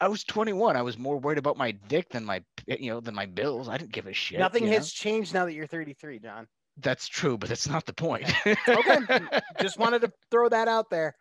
[0.01, 0.77] I was 21.
[0.77, 3.69] I was more worried about my dick than my, you know, than my bills.
[3.69, 4.39] I didn't give a shit.
[4.39, 4.77] Nothing you know?
[4.77, 6.47] has changed now that you're 33, John.
[6.77, 8.33] That's true, but that's not the point.
[8.47, 8.99] Okay.
[9.61, 11.15] Just wanted to throw that out there.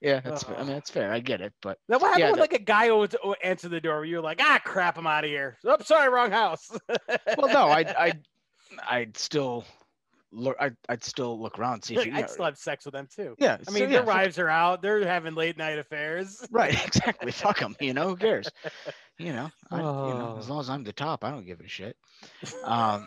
[0.00, 0.42] yeah, that's.
[0.44, 0.56] fair.
[0.56, 1.12] I mean, that's fair.
[1.12, 3.38] I get it, but Now, what happened Yeah, when the- like a guy would would
[3.42, 3.96] answer the door?
[3.96, 5.58] Where you're like, ah, crap, I'm out of here.
[5.66, 6.70] Oh, sorry, wrong house.
[7.36, 8.22] well, no, I'd, I'd,
[8.88, 9.64] I'd still
[10.32, 10.56] look.
[10.58, 12.12] I'd, I'd still look around see if Look, you.
[12.14, 13.34] I'd know- still have sex with them too.
[13.38, 14.82] yeah, I so, mean, yeah, their fuck- wives are out.
[14.82, 16.44] They're having late night affairs.
[16.50, 17.30] Right, exactly.
[17.32, 17.76] Fuck them.
[17.80, 18.48] You know, who cares?
[19.18, 20.52] You know, I, you know, as Oh.
[20.54, 21.96] long as I'm the top, I don't give a shit.
[22.64, 23.06] Um,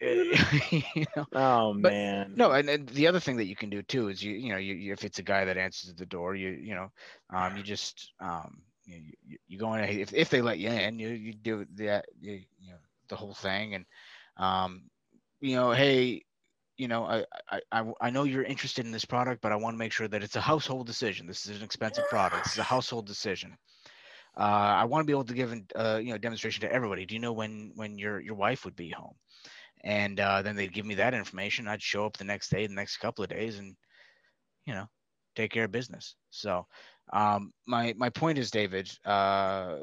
[0.00, 2.32] you know, Oh But- man.
[2.36, 4.58] no, and, and the other thing that you can do too is you, you know,
[4.58, 6.90] you, you if it's a guy that answers the door, you, you know,
[7.34, 10.98] um, you just, um, you, you, you go in if, if they let you in,
[10.98, 13.84] you, you do the, you, you know, the whole thing, and,
[14.36, 14.82] um,
[15.46, 16.24] you know, hey,
[16.76, 17.24] you know, I,
[17.70, 20.22] I, I, know you're interested in this product, but I want to make sure that
[20.22, 21.26] it's a household decision.
[21.26, 22.44] This is an expensive product.
[22.44, 23.56] This is a household decision.
[24.36, 27.06] Uh, I want to be able to give, an, uh, you know, demonstration to everybody.
[27.06, 29.14] Do you know when, when your, your wife would be home?
[29.84, 31.68] And uh, then they'd give me that information.
[31.68, 33.76] I'd show up the next day, the next couple of days, and,
[34.66, 34.86] you know,
[35.36, 36.16] take care of business.
[36.30, 36.66] So,
[37.12, 39.76] um, my my point is, David, uh,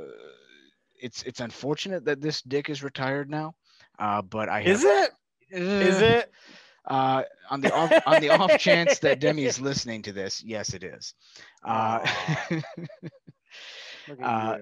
[0.99, 3.55] it's it's unfortunate that this dick is retired now.
[3.97, 5.11] Uh, but I Is it?
[5.53, 6.31] Is it?
[6.85, 10.73] uh, on the off on the off chance that Demi is listening to this, yes,
[10.73, 11.13] it is.
[11.63, 12.05] Uh,
[14.23, 14.57] uh,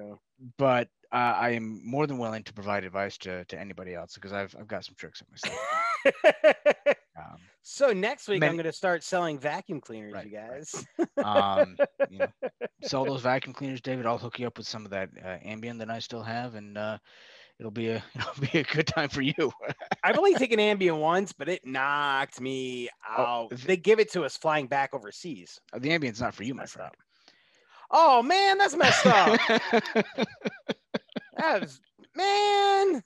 [0.58, 4.34] but uh, I am more than willing to provide advice to, to anybody else because
[4.34, 6.96] I've I've got some tricks up my sleeve.
[7.18, 10.50] Um, so next week I'm going to start selling vacuum cleaners, Right, you right.
[10.50, 10.88] guys.
[11.24, 11.76] um,
[12.10, 12.28] you know,
[12.82, 14.06] sell those vacuum cleaners, David.
[14.06, 16.78] I'll hook you up with some of that uh, Ambien that I still have, and
[16.78, 16.98] uh,
[17.62, 19.54] it'll be a it'll be a good time for you.
[20.04, 23.50] I've only taken Ambien once, but it knocked me Oh, out.
[23.52, 25.60] th- they give it to us flying back overseas.
[25.78, 26.88] the Ambien's not for you, my friend.
[26.88, 26.98] up.
[27.92, 29.40] Oh man, that's messed up.
[31.38, 31.80] that was
[32.16, 33.04] man,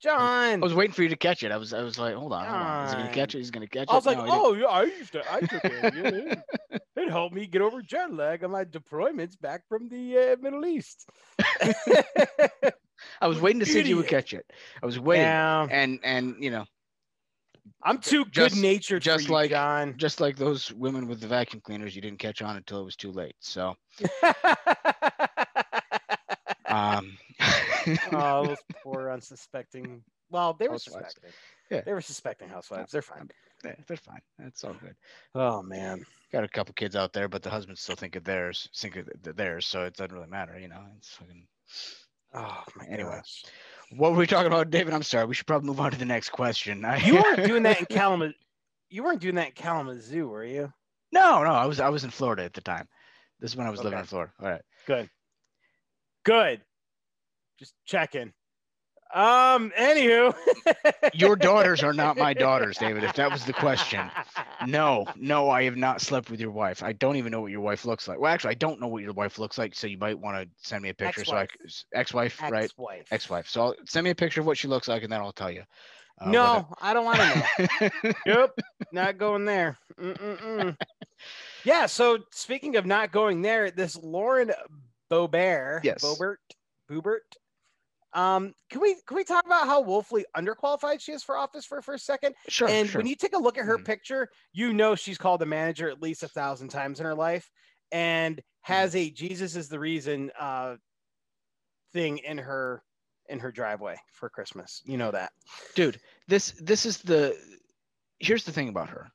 [0.00, 0.62] John.
[0.62, 1.52] I was waiting for you to catch it.
[1.52, 2.86] I was I was like, hold on, hold on.
[2.86, 3.38] Is he gonna catch it?
[3.38, 3.90] He's gonna catch it.
[3.90, 5.60] I was like, No, oh yeah, I used to, I took.
[5.64, 6.38] It,
[6.96, 10.64] it helped me get over jet lag on my deployments back from the uh, Middle
[10.64, 11.06] East.
[13.20, 14.44] I was waiting to see if you would catch it.
[14.82, 16.64] I was waiting, Yeah, and and you know,
[17.82, 19.94] I'm too good natured just you, like- John.
[19.98, 22.96] just like those women with the vacuum cleaners, you didn't catch on until it was
[22.96, 23.34] too late.
[23.40, 23.74] So,
[26.66, 27.16] um,
[28.12, 30.02] oh, those poor unsuspecting.
[30.30, 31.06] Well, they were Housewives.
[31.14, 31.30] suspecting.
[31.70, 31.80] Yeah.
[31.82, 32.92] They were suspecting housewives.
[32.92, 33.28] They're fine.
[33.64, 34.20] Yeah, they're fine.
[34.38, 34.94] That's all good.
[35.34, 36.04] Oh man.
[36.32, 39.08] Got a couple kids out there, but the husbands still think of theirs, think of
[39.36, 40.80] theirs, so it doesn't really matter, you know.
[40.96, 41.46] It's fucking.
[42.34, 43.10] Oh my Anyway.
[43.16, 43.44] gosh.
[43.96, 44.94] What were we talking about, David?
[44.94, 45.26] I'm sorry.
[45.26, 46.84] We should probably move on to the next question.
[46.84, 48.34] I- You weren't doing that in Kalamazoo.
[48.88, 50.72] You weren't doing that in Kalamazoo, were you?
[51.12, 52.86] No, no, I was I was in Florida at the time.
[53.40, 54.32] This is when I was living in Florida.
[54.40, 54.62] All right.
[54.86, 55.10] Good.
[56.24, 56.60] Good.
[57.58, 58.32] Just checking.
[59.12, 59.72] Um.
[59.78, 60.34] Anywho,
[61.14, 63.02] Your daughters are not my daughters, David.
[63.04, 64.10] If that was the question.
[64.66, 66.82] No, no, I have not slept with your wife.
[66.82, 68.20] I don't even know what your wife looks like.
[68.20, 70.48] Well, actually, I don't know what your wife looks like, so you might want to
[70.68, 71.24] send me a picture.
[71.24, 71.84] So I Ex-wife.
[71.94, 72.64] ex-wife, right?
[72.64, 73.06] Ex-wife.
[73.10, 73.48] Ex-wife.
[73.48, 75.50] So I'll, send me a picture of what she looks like, and then I'll tell
[75.50, 75.62] you.
[76.20, 78.12] uh, no, I don't want to know.
[78.26, 78.50] yep,
[78.92, 79.78] not going there.
[80.00, 80.76] Mm-mm-mm.
[81.64, 81.86] yeah.
[81.86, 84.52] So speaking of not going there, this Lauren
[85.10, 86.02] Boebert, Yes.
[86.04, 86.36] Bobert,
[86.90, 87.20] Boobert.
[88.12, 91.80] Um, can we can we talk about how woefully underqualified she is for office for,
[91.82, 92.34] for a second?
[92.48, 92.68] sure.
[92.68, 92.98] and sure.
[93.00, 93.84] when you take a look at her Mhm.
[93.84, 97.50] picture, you know she's called the manager at least a thousand times in her life,
[97.92, 98.72] and Mm-hmm.
[98.74, 100.76] has a Jesus is the reason uh
[101.92, 102.82] thing in her
[103.28, 104.82] in her driveway for Christmas.
[104.84, 105.32] You know that.
[105.74, 107.36] dude this this is the
[108.18, 109.10] here's the thing about her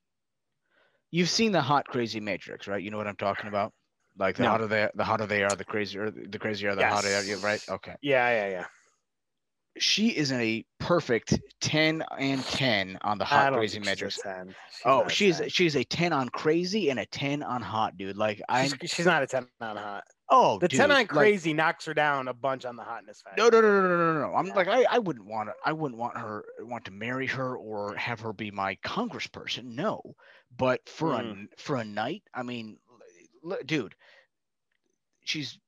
[1.11, 3.73] you've seen the hot crazy matrix right you know what i'm talking about
[4.17, 4.51] like the No.
[4.51, 7.61] hotter they the hotter they are the crazier the crazier the hotter they are right
[7.69, 8.65] okay Yeah, yeah, yeah.
[9.77, 14.47] She is a perfect 10 and 10 on the hot crazy think she's a 10.
[14.47, 15.49] She's oh she's 10.
[15.49, 19.05] she's a 10 on crazy and a 10 on hot dude like i'm She's, she's
[19.05, 20.03] not a 10 on hot.
[20.29, 23.21] oh The dude, 10 on like- crazy knocks her down a bunch on the hotness
[23.21, 23.41] factor.
[23.41, 24.35] No, no, no, no, no, no, no.
[24.35, 24.53] I'm Yeah.
[24.55, 27.95] like, I, I wouldn't want to, I wouldn't want her, want to marry her or
[27.95, 29.65] have her be my congressperson.
[29.75, 30.01] No,
[30.55, 31.47] but for Mm.
[31.51, 32.77] a for a night, I mean,
[33.65, 33.93] dude,
[35.23, 35.59] she's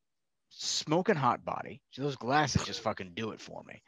[0.66, 1.82] smoking hot body.
[1.98, 3.82] Those glasses just fucking do it for me.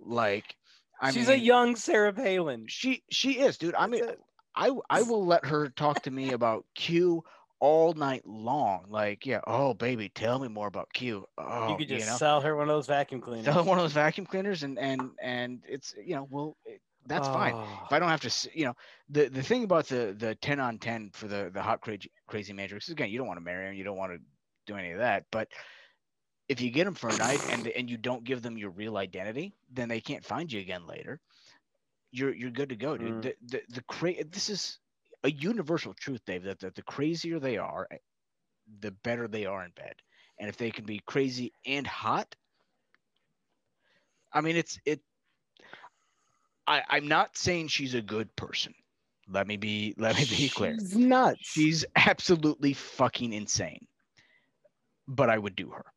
[0.00, 0.56] Like,
[1.00, 2.66] I she's mean, a young Sarah Palin.
[2.68, 3.74] she she is, dude.
[3.74, 4.04] I mean.
[4.56, 7.24] I I will let her talk to me about Q
[7.58, 8.84] all night long.
[8.88, 11.26] Like, yeah, oh baby, tell me more about Q.
[11.36, 12.16] Oh, you could just know?
[12.16, 13.46] sell her one of those vacuum cleaners.
[13.46, 16.80] Sell her one of those vacuum cleaners and and and it's you know well it-
[17.06, 17.82] that's fine Oh.
[17.84, 18.74] if i don't have to you know
[19.10, 22.54] the the thing about the the 10 on 10 for the the hot crazy crazy
[22.54, 24.18] matrix again you don't want to marry him, you don't want to
[24.66, 25.48] do any of that but
[26.48, 28.96] if you get them for a night and and you don't give them your real
[28.96, 31.20] identity then they can't find you again later
[32.12, 33.22] you're you're good to go dude Mm.
[33.22, 34.78] the the, the cra- this is
[35.24, 37.98] a universal truth dave that, that the crazier they are eh,
[38.80, 39.94] the better they are in bed
[40.38, 42.34] and if they can be crazy and hot
[44.32, 45.00] I mean, it's it.
[46.66, 48.74] I I'm not saying she's a good person.
[49.28, 50.78] Let me be let me be clear.
[50.78, 51.40] She's nuts.
[51.40, 53.86] She's absolutely fucking insane.
[55.08, 55.93] But I would do her.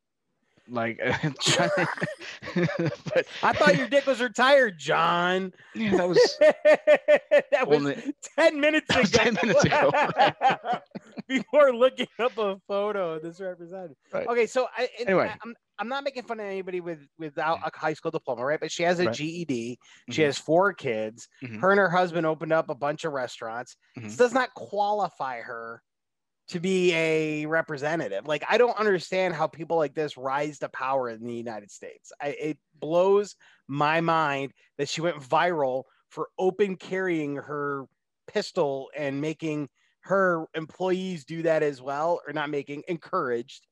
[0.69, 0.99] Like,
[2.55, 5.53] but I thought your dick was retired, John.
[5.73, 9.03] yeah, that was that was only 10 minutes ago.
[9.03, 9.91] 10 minutes ago.
[11.27, 13.97] Before looking up a photo of this representative.
[14.13, 14.27] Right.
[14.27, 17.77] Okay, so I, anyway, I, I'm I'm not making fun of anybody with without a
[17.77, 18.59] high school diploma, right?
[18.59, 19.15] But she has a Right.
[19.15, 19.77] GED.
[20.09, 20.25] She Mhm.
[20.25, 21.27] has four kids.
[21.43, 21.59] Mhm.
[21.59, 23.75] Her and her husband opened up a bunch of restaurants.
[23.97, 24.03] Mhm.
[24.03, 25.81] This does not qualify her
[26.49, 28.25] to be a representative.
[28.25, 32.11] Like I don't understand how people like this rise to power in the United States.
[32.21, 33.35] I, it blows
[33.67, 37.85] my mind that she went viral for open carrying her
[38.27, 39.69] pistol and making
[40.01, 43.67] her employees do that as well, or not making encouraged.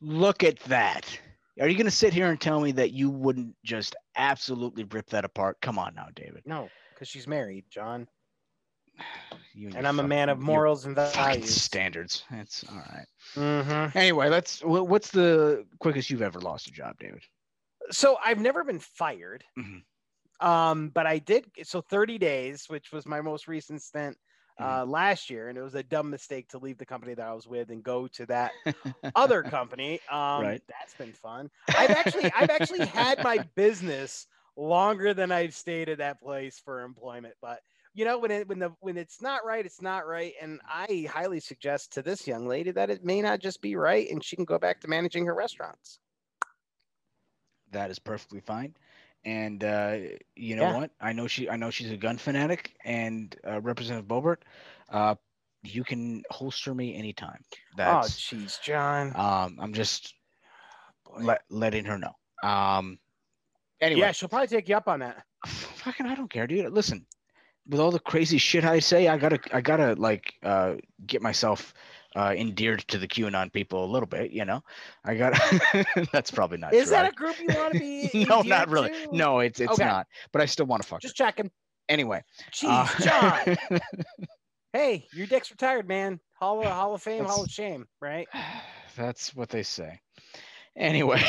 [0.00, 1.04] look at that.
[1.60, 5.24] Are you gonna sit here and tell me that you wouldn't just absolutely rip that
[5.24, 5.60] apart?
[5.60, 6.42] Come on now, David.
[6.46, 8.06] No, because she's married, John,
[9.54, 11.50] You and your I'm a man of morals and values.
[11.54, 12.24] standards.
[12.30, 13.06] That's all right.
[13.36, 13.98] mm-hmm.
[13.98, 14.60] Anyway, let's.
[14.64, 17.22] What's the quickest you've ever lost a job, David?
[17.90, 19.44] So I've never been fired.
[19.58, 20.46] mm-hmm.
[20.46, 24.16] Um, but I did so 30 days, which was my most recent stint
[24.60, 27.32] uh, last year, and it was a dumb mistake to leave the company that I
[27.32, 28.52] was with and go to that
[29.14, 30.00] other company.
[30.10, 30.62] Um, Right.
[30.68, 31.50] that's been fun.
[31.76, 36.82] I've actually I've actually had my business longer than I've stayed at that place for
[36.82, 37.60] employment, but
[37.94, 41.06] you know when it when the when it's not right, it's not right, and I
[41.10, 44.36] highly suggest to this young lady that it may not just be right, and she
[44.36, 45.98] can go back to managing her restaurants.
[47.72, 48.74] that is perfectly fine.
[49.24, 49.96] And uh,
[50.34, 50.72] you know Yeah.
[50.72, 50.90] what?
[51.00, 51.48] I know she.
[51.48, 52.74] I know she's a gun fanatic.
[52.84, 54.38] And uh, Representative Boebert,
[54.90, 55.14] uh,
[55.62, 57.44] you can holster me anytime.
[57.84, 58.16] oh, That's.
[58.16, 59.14] jeez, John.
[59.14, 60.14] um, I'm just
[61.18, 62.14] let, letting her know.
[62.42, 62.98] Um.
[63.80, 65.24] Anyway, Yeah, she'll probably take you up on that.
[65.46, 66.72] fucking, I don't care, dude.
[66.72, 67.06] Listen,
[67.68, 70.74] with all the crazy shit I say, I gotta, I gotta like uh,
[71.06, 71.74] get myself
[72.14, 74.30] uh, endeared to the QAnon people a little bit.
[74.32, 74.62] You know,
[75.04, 76.06] I gotta.
[76.12, 76.74] that's probably not.
[76.74, 76.96] Is true.
[76.96, 78.26] that a group you want to be?
[78.28, 78.88] no, not really.
[78.88, 79.08] to?
[79.16, 79.84] No, it's it's Okay.
[79.84, 80.06] not.
[80.32, 81.24] But I still want to fuck Just her.
[81.24, 81.50] checking.
[81.88, 82.22] Anyway.
[82.52, 83.80] Jeez, uh, John.
[84.72, 86.20] hey, your dick's retired, man.
[86.34, 88.28] Hall of Hall of Fame, Hall of Shame, right?
[88.96, 90.00] That's what they say.
[90.76, 91.22] Anyway.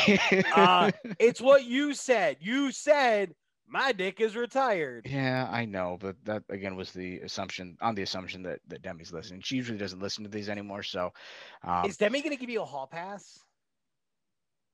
[0.54, 2.38] Uh, It's what you said.
[2.40, 3.34] You said
[3.66, 5.06] My dick is retired.
[5.08, 9.12] Yeah, I know, but that again was the assumption on the assumption that that Demi's
[9.12, 9.40] listening.
[9.42, 11.12] She usually doesn't listen to these anymore, so
[11.62, 13.38] um, Is Demi gonna give you a hall pass?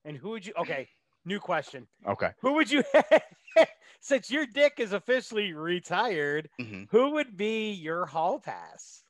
[0.04, 0.52] And who would you?
[0.58, 0.88] Okay,
[1.24, 1.86] new question.
[2.06, 2.30] okay.
[2.40, 2.82] Who would you?
[4.00, 9.02] Since your dick is officially retired, hmm who would be your hall pass?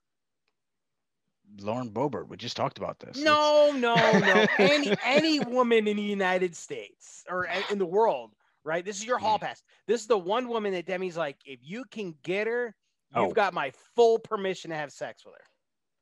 [1.61, 3.17] Lauren Boebert, we just talked about this.
[3.19, 4.47] It's- No, no, no.
[4.59, 8.85] any any woman in the United States or in the world, right?
[8.85, 9.43] This is your hall Mm.
[9.43, 9.63] pass.
[9.87, 12.75] This is the one woman that Demi's like, if you can get her,
[13.15, 13.31] you've Oh.
[13.33, 15.45] got my full permission to have sex with her.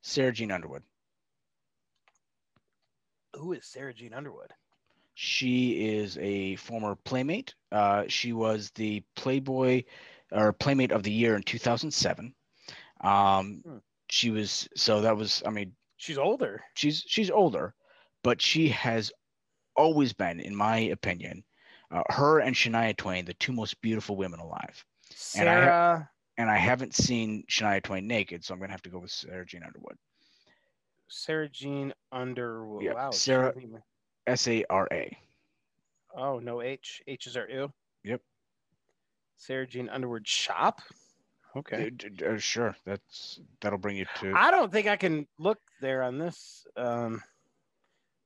[0.01, 0.83] Sara Jean Underwood.
[3.35, 4.53] Who is Sara Jean Underwood?
[5.13, 7.53] She is a former Playmate.
[7.71, 9.83] Uh, she was the Playboy
[10.31, 12.33] or Playmate of the Year in 2007.
[13.01, 13.77] Um, Hmm.
[14.11, 15.43] She was so that was.
[15.45, 16.63] I mean, She's older.
[16.73, 17.75] she's she's older,
[18.23, 19.11] but she has
[19.75, 21.43] always been, in my opinion,
[21.91, 24.85] uh, her and Shania Twain, the two most beautiful women alive.
[25.35, 28.81] And I ha- Sara And I haven't seen Shania Twain naked, so I'm gonna have
[28.83, 29.97] to go with Sara Jean Underwood.
[31.07, 32.83] Sara Jean Underwood.
[32.83, 33.11] Yeah, Wow.
[33.11, 33.53] Sara-
[34.27, 35.17] S A R A.
[36.15, 37.01] Oh, no H.
[37.07, 37.71] H's are ew.
[38.03, 38.21] Yep.
[39.35, 40.81] Sara Jean Underwood shop.
[41.55, 41.91] Okay.
[42.25, 44.33] Uh, Sure, that's that'll bring you to.
[44.35, 46.67] I don't think I can look there on this.
[46.77, 47.23] Um,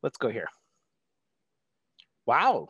[0.01, 0.47] let's go here.
[2.25, 2.69] Wow.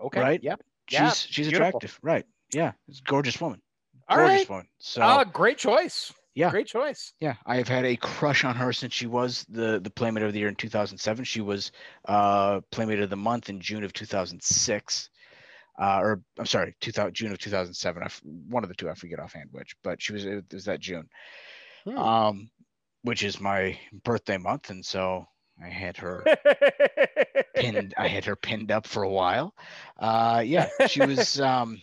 [0.00, 0.20] Okay.
[0.20, 0.42] Right?
[0.42, 0.60] Yep.
[0.88, 1.66] she's yeah, she's beautiful.
[1.68, 2.24] attractive, right?
[2.52, 3.60] Yeah, it's a gorgeous woman.
[4.08, 4.50] All gorgeous right.
[4.50, 4.68] woman.
[4.78, 6.12] So Ah, great choice.
[6.34, 6.50] Yeah.
[6.50, 7.12] Great choice.
[7.20, 10.32] yeah, I have had a crush on her since she was the the Playmate of
[10.32, 11.24] the Year in 2007.
[11.24, 11.72] She was
[12.06, 15.10] uh Playmate of the Month in June of 2006.
[15.78, 18.02] Uh, or I'm sorry, 2000, June of 2007.
[18.02, 18.08] I
[18.48, 21.08] one of the two, I forget offhand which, but she was it was that June,
[21.84, 21.96] Hmm.
[21.98, 22.50] um,
[23.02, 25.26] which is my birthday month, and so
[25.62, 26.22] I had her
[27.60, 27.94] pinned.
[27.96, 29.54] I had her pinned up for a while.
[29.98, 31.80] Uh, yeah, she was um,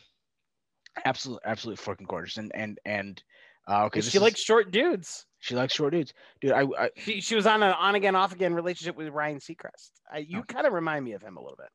[1.06, 3.24] absolutely, absolutely fucking gorgeous, and and and
[3.68, 5.26] uh, okay, she is- likes short dudes.
[5.40, 6.52] she likes short dudes, dude.
[6.52, 9.92] I, I She, she was on an on again, off again relationship with Ryan Seacrest.
[10.12, 10.44] I, you Oh.
[10.44, 11.70] kind of remind me of him a little bit.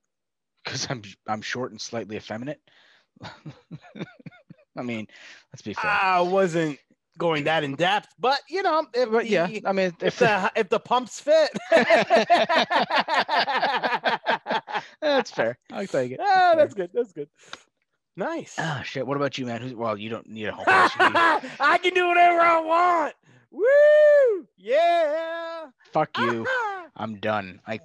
[0.65, 2.61] because I'm I'm short and slightly effeminate.
[4.77, 5.07] I mean,
[5.53, 5.91] let's be fair.
[5.91, 6.79] I wasn't
[7.19, 10.19] going that in depth, but you know, if but yeah, the- I mean, if if
[10.19, 11.51] the, the if the pumps fit.
[15.01, 15.59] that's fair.
[15.73, 16.21] I'll take it.
[16.23, 16.57] Ah, fair.
[16.57, 16.91] that's good.
[16.95, 17.29] That's good.
[18.17, 18.55] Nice.
[18.59, 19.07] Ah, shit.
[19.07, 19.63] What about you, man?
[19.63, 23.15] Who's, well, you don't need a whole need- I can do whatever I want.
[23.51, 24.47] Woo!
[24.59, 25.67] Yeah.
[25.93, 26.47] Fuck you.
[26.97, 27.61] I'm done.
[27.67, 27.81] I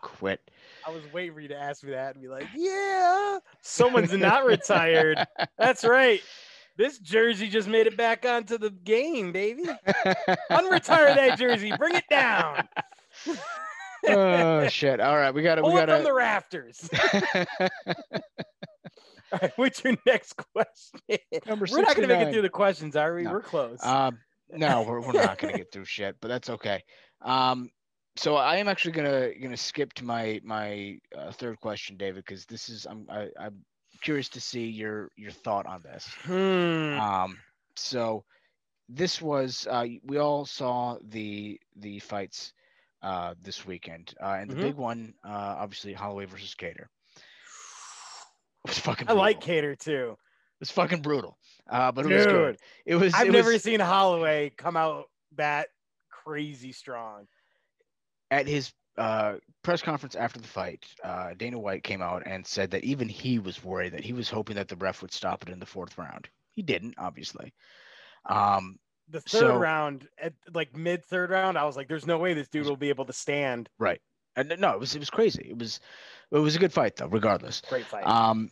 [0.00, 0.40] quit.
[0.86, 4.44] I was waiting for you to ask me that and be like, yeah, someone's not
[4.46, 5.18] retired.
[5.58, 6.22] That's right.
[6.76, 9.64] This jersey just made it back onto the game, baby.
[10.50, 11.72] Unretire that jersey.
[11.76, 12.68] Bring it down.
[14.08, 15.00] oh shit!
[15.00, 16.88] All right, we got to We Pull it got from the rafters.
[19.32, 21.18] All right, what's your next question?
[21.46, 23.22] Number We're not going to make it through the questions, are we?
[23.22, 23.32] No.
[23.32, 23.84] We're close.
[23.84, 24.18] Um,
[24.52, 26.82] no, we're, we're not gonna get through shit, but that's okay.
[27.22, 27.70] Um,
[28.16, 32.46] so I am actually gonna gonna skip to my my uh, third question, David, because
[32.46, 33.64] this is I'm I, I'm
[34.00, 36.06] curious to see your your thought on this.
[36.22, 36.98] Hmm.
[36.98, 37.38] Um,
[37.76, 38.24] so
[38.88, 42.52] this was uh, we all saw the the fights
[43.02, 44.60] uh, this weekend, uh, and the Mhm.
[44.60, 46.86] big one, uh, obviously Holloway versus Kattar.
[48.64, 49.08] It was fucking.
[49.08, 49.70] I like brutal.
[49.70, 50.10] Kattar too.
[50.12, 51.38] It was fucking brutal,
[51.70, 52.58] uh, but it was good.
[52.84, 53.14] It was.
[53.14, 55.68] I've it never was, seen Holloway come out that
[56.10, 57.26] crazy strong.
[58.30, 62.70] at his uh, press conference after the fight, uh, Dana White came out and said
[62.72, 65.48] that even he was worried that he was hoping that the ref would stop it
[65.48, 66.28] in the fourth round.
[66.50, 67.52] He didn't, obviously.
[68.26, 68.78] Um,
[69.08, 72.32] The third So- round, at like mid third round, I was like, "There's no way
[72.34, 74.00] this dude will be able to stand." right.
[74.36, 75.46] And no, it was it was crazy.
[75.50, 75.80] It was
[76.30, 77.60] it was a good fight though, regardless.
[77.68, 78.06] Great fight.
[78.06, 78.50] Um,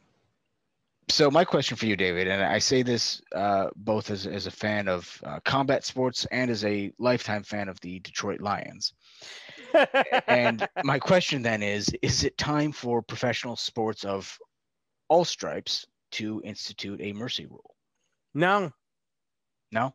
[1.08, 4.50] so my question for you, David, and I say this uh, both as as a
[4.50, 8.92] fan of uh, combat sports and as a lifetime fan of the Detroit Lions.
[10.28, 14.38] and my question then is is it time for professional sports of
[15.08, 17.74] all stripes to institute a mercy rule
[18.34, 18.72] no,
[19.72, 19.92] no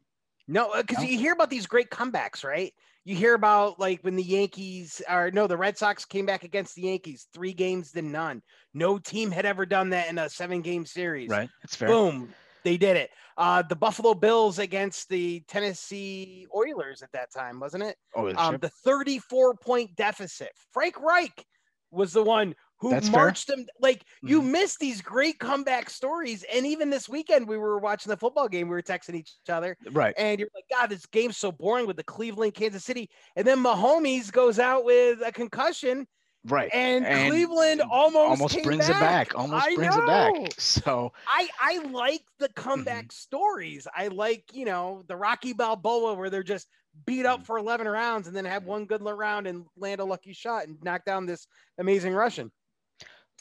[0.47, 1.09] no, uh, because No?
[1.09, 2.73] you hear about these great comebacks, right?
[3.05, 6.75] You hear about like when the Yankees or no, the Red Sox came back against
[6.75, 8.41] the Yankees, three games to none.
[8.73, 11.29] No team had ever done that in a seven game series.
[11.29, 12.33] right that's fair Boom.
[12.63, 13.11] They did it.
[13.37, 17.97] Uh, the Buffalo Bills against the Tennessee Oilers at that time, wasn't it?
[18.15, 20.51] oh Um, the 34 point deficit.
[20.71, 21.45] Frank Reich
[21.91, 23.21] was the one who That's fair.
[23.21, 23.65] marched them.
[23.79, 24.51] Like you Mhm.
[24.51, 26.43] miss these great comeback stories.
[26.43, 28.67] And even this weekend, we were watching the football game.
[28.67, 31.97] We were texting each other, right and you're like, God, this game's so boring with
[31.97, 33.09] the Cleveland, Kansas City.
[33.35, 36.07] And then Mahomes goes out with a concussion,
[36.45, 36.69] right.
[36.73, 39.35] And, And Cleveland almost Almost brings it back.
[39.35, 40.05] Almost I brings it know.
[40.05, 40.53] back.
[40.59, 42.61] So I I like the Mm-hmm.
[42.61, 43.87] comeback stories.
[43.95, 46.67] I like you know the Rocky Balboa where they're just
[47.05, 47.45] beat up Mhm.
[47.45, 50.77] for 11 rounds and then have one good round and land a lucky shot and
[50.83, 51.47] knock down this
[51.79, 52.51] amazing Russian.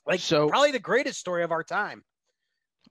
[0.07, 2.03] Like So- probably the greatest story of our time.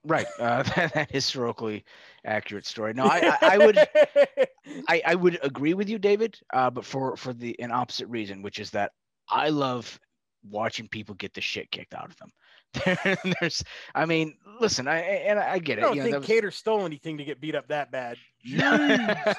[0.05, 1.83] right, uh, that, that historically
[2.25, 2.93] accurate story.
[2.93, 3.77] No, I, I, I would
[4.87, 8.41] I, I would agree with you, David, uh, but for for the an opposite reason,
[8.41, 8.91] which is that
[9.31, 9.99] I love
[10.49, 12.29] watching people get the shit kicked out of them.
[12.85, 13.63] There, there's,
[13.93, 15.81] I mean, listen, I and I get it.
[15.81, 18.17] I don't you know, think was- Kattar stole anything to get beat up that bad.
[18.45, 19.35] no,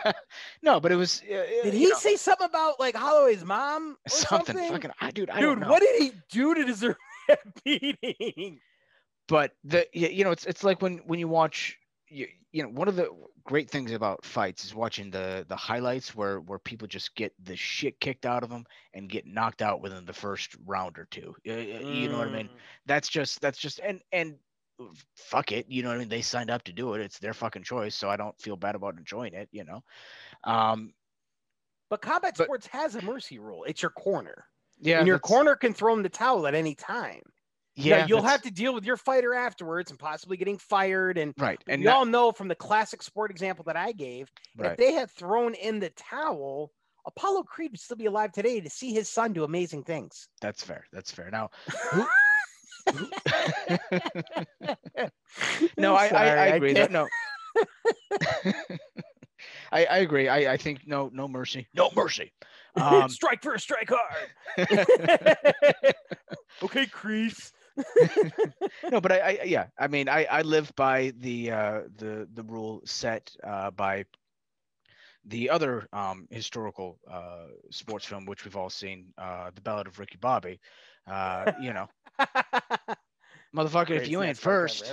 [0.63, 1.23] no but it was.
[1.23, 3.97] Uh, Did he know, say something about like Holloway's mom?
[4.07, 4.73] Or something, something?
[4.73, 4.91] fucking?
[5.01, 6.97] I dude, I don't Dude, what did he do to deserve
[7.29, 8.61] that beating?
[9.29, 11.79] but the you know it's it's like when when you watch
[12.13, 13.09] you, you know one of the
[13.45, 17.57] great things about fights is watching the the highlights where where people just get the
[17.57, 21.35] shit kicked out of them and get knocked out within the first round or two
[21.47, 22.57] Y- y- you know what i mean Mm.
[22.87, 24.37] that's just that's just and and
[25.17, 27.35] fuck it you know what i mean they signed up to do it it's their
[27.35, 29.83] fucking choice so i don't feel bad about enjoying it you know
[30.45, 30.93] um
[31.89, 33.65] But combat But- sports has a mercy rule.
[33.65, 34.47] It's your corner.
[34.81, 37.23] yeah and your corner can throw in the towel at any time.
[37.75, 41.17] Yeah you'll have to deal with your fighter afterwards and possibly getting fired.
[41.19, 44.31] And right and we that- all know from the classic sport example that I gave,
[44.57, 46.71] right if they had thrown in the towel,
[47.07, 50.29] Apollo Creed would still be alive today to see his son do amazing things.
[50.41, 51.49] that's fair that's fair now
[51.93, 52.09] who, who-
[55.79, 56.75] no, I, I, I agree.
[56.75, 57.07] can't- no,
[59.73, 60.29] I, I agree.
[60.29, 62.33] I, I think no, no mercy, no mercy.
[62.75, 64.31] Um, strike first, strike hard.
[66.63, 67.53] okay, Kreese.
[68.91, 72.43] no, but I, I, yeah, I mean, I, I live by the, uh, the, the
[72.45, 74.05] rule set uh, by
[75.25, 79.99] the other um, historical uh, sports film, which we've all seen, uh, The Ballad of
[79.99, 80.61] Ricky Bobby.
[81.07, 81.89] Uh, you know,
[83.55, 84.93] motherfucker, if you ain't first.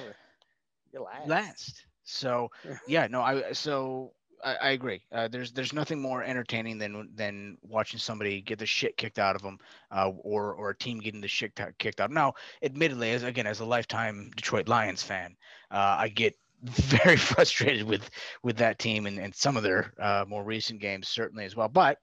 [0.91, 1.27] You're last.
[1.27, 1.85] last.
[2.03, 2.49] So
[2.87, 4.13] yeah, no, I so
[4.43, 5.01] I, I agree.
[5.11, 9.35] Uh, there's there's nothing more entertaining than than watching somebody get the shit kicked out
[9.35, 9.57] of them,
[9.91, 12.11] uh, or or a team getting the shit kicked out.
[12.11, 15.35] Now, admittedly, as again as a lifetime Detroit Lions fan,
[15.71, 18.09] uh, I get very frustrated with
[18.43, 21.69] with that team and, and some of their uh, more recent games certainly as well.
[21.69, 21.97] But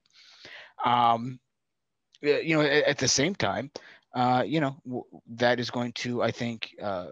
[0.84, 1.38] um,
[2.20, 3.70] you know, at, at the same time,
[4.14, 5.04] uh, you know, w-
[5.36, 6.70] that is going to I think.
[6.82, 7.06] Uh,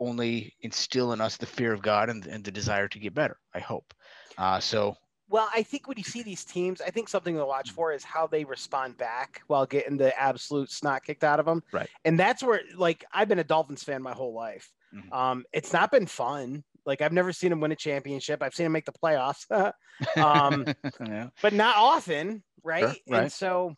[0.00, 3.38] only instill in us the fear of God and, and the desire to get better.
[3.54, 3.94] I hope.
[4.36, 4.96] Uh, so
[5.28, 8.04] Well, I think when you see these teams, I think something to watch for is
[8.04, 11.62] how they respond back while getting the absolute snot kicked out of them.
[11.72, 11.90] Right.
[12.04, 14.70] And that's where, like, I've been a Dolphins fan my whole life.
[14.94, 15.12] Mhm.
[15.12, 16.62] Um, it's not been fun.
[16.84, 18.42] Like, I've never seen them win a championship.
[18.42, 19.46] I've seen them make the playoffs,
[20.16, 20.66] Um,
[21.00, 23.00] yeah, but not often, right?
[23.08, 23.22] right.
[23.22, 23.74] And so,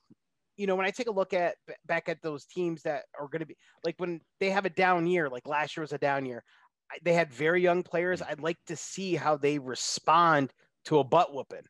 [0.56, 3.40] you know, when I take a look at back at those teams that are going
[3.40, 6.26] to be like when they have a down year, like last year was a down
[6.26, 6.44] year,
[7.02, 8.20] they had very young players.
[8.20, 8.22] Mm.
[8.22, 10.52] I'd like to see how they respond
[10.84, 11.66] to a butt whooping.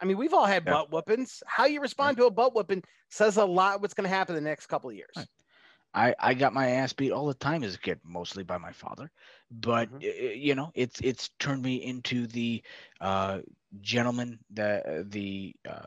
[0.00, 0.68] I mean, we've all had Yeah.
[0.68, 1.42] butt whoopings.
[1.46, 4.40] How you respond to a butt whooping says a lot what's going to happen the
[4.40, 5.16] next couple of years.
[5.16, 5.28] Right.
[5.94, 8.72] I, I got my ass beat all the time as a kid, mostly by my
[8.72, 9.10] father.
[9.50, 10.02] But Mhm.
[10.02, 12.62] uh, you know, it's it's turned me into the
[13.00, 13.40] uh,
[13.80, 15.86] gentleman, the the uh,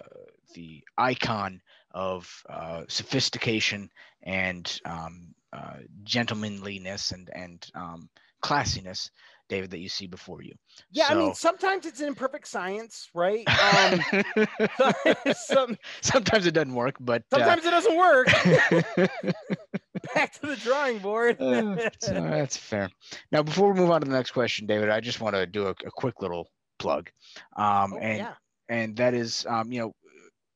[0.53, 1.61] the icon
[1.91, 3.89] of uh, sophistication
[4.23, 8.09] and um, uh, gentlemanliness and and um,
[8.43, 9.09] classiness,
[9.49, 10.53] David, that you see before you.
[10.91, 13.47] Yeah, I mean, sometimes it's an imperfect science, right?
[13.63, 14.03] Um,
[15.33, 18.27] some, Sometimes it doesn't work, but uh, sometimes it doesn't work.
[20.15, 21.39] Back to the drawing board.
[21.41, 22.89] Uh, so that's fair.
[23.31, 25.67] Now, before we move on to the next question, David, I just want to do
[25.67, 27.09] a, a quick little plug,
[27.55, 28.33] um, Oh, and yeah.
[28.69, 29.93] and that is, um, you know,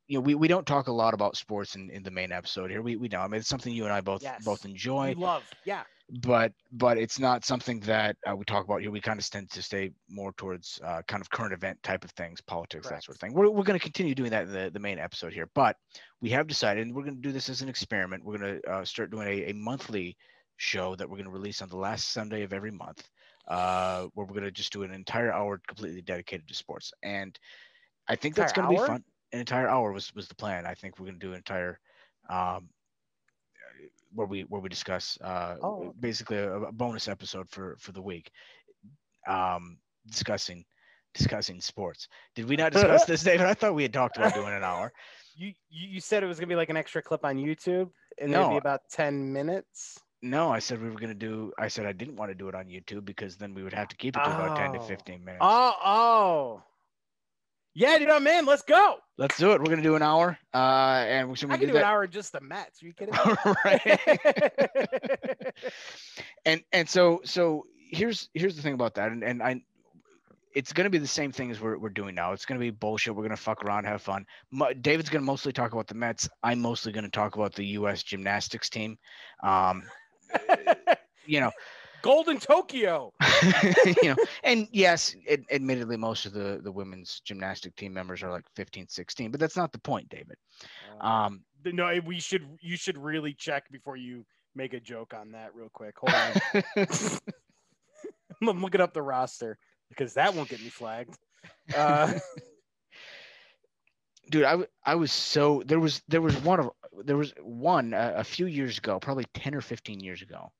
[0.07, 2.69] you know, we, we don't talk a lot about sports in, in the main episode
[2.71, 2.81] here.
[2.81, 4.43] We we know, I mean, it's something you and I both Yes.
[4.45, 5.83] both enjoy, We love, yeah.
[6.09, 8.91] But but it's not something that uh, we talk about here.
[8.91, 12.11] We kind of tend to stay more towards uh, kind of current event type of
[12.11, 13.33] things, politics, that sort of thing.
[13.33, 15.75] We're, we're going to continue doing that in the, the main episode here, but
[16.21, 18.23] we have decided, and we're going to do this as an experiment.
[18.23, 20.15] We're going to uh, start doing a, a monthly
[20.55, 23.07] show that we're going to release on the last Sunday of every month,
[23.47, 26.93] uh, where we're going to just do an entire hour completely dedicated to sports.
[27.03, 27.37] And
[28.07, 29.03] I think that's going to be fun.
[29.33, 30.65] An entire hour was was the plan.
[30.65, 31.79] I think we're going to do an entire.
[32.29, 32.69] Um,
[34.13, 38.01] where we where we discuss uh, Oh, basically a, a bonus episode for for the
[38.01, 38.31] week,
[39.27, 39.77] um,
[40.09, 40.63] discussing
[41.13, 42.07] discussing sports.
[42.35, 43.45] Did we not discuss this, David?
[43.47, 44.91] I thought we had talked about doing an hour.
[45.39, 48.49] You, you said it was gonna be like an extra clip on YouTube, and it'd
[48.49, 49.99] be about ten minutes.
[50.23, 51.53] No, I said we were going to do.
[51.59, 53.87] I said I didn't want to do it on YouTube because then we would have
[53.89, 54.81] to keep it to about ten to Oh.
[54.81, 55.41] fifteen minutes.
[55.45, 56.63] Oh, oh.
[57.79, 58.47] Yeah, dude, I'm in.
[58.47, 58.95] Let's go.
[59.19, 59.59] Let's do it.
[59.61, 60.35] We're gonna do an hour.
[60.51, 62.81] Uh, and we're I gonna can do do an hour just the Mets.
[62.81, 63.13] Are you kidding
[63.63, 63.99] right.
[66.45, 69.61] and and so so here's here's the thing about that and, and i
[70.53, 72.63] it's going to be the same thing as we're, we're doing now it's going to
[72.63, 75.71] be bullshit we're going to fuck around have fun Mo- david's going to mostly talk
[75.71, 78.97] about the mets i'm mostly going to talk about the us gymnastics team
[79.43, 79.83] um
[81.25, 81.51] you know
[82.01, 83.13] Golden Tokyo.
[84.01, 88.31] you know and yes it, admittedly most of the the women's gymnastic team members are
[88.31, 90.35] like 15 16 but that's not the point david
[91.01, 91.41] um
[91.73, 92.47] no, we should.
[92.61, 94.25] You should really check before you
[94.55, 95.95] make a joke on that, real quick.
[95.99, 97.19] Hold on.
[98.49, 99.57] I'm looking up the roster
[99.89, 101.17] because that won't get me flagged.
[101.75, 102.13] Uh,
[104.29, 106.71] dude I, w- I was so there was there was one of
[107.05, 110.51] there was one uh, a few years ago probably 10 or 15 years ago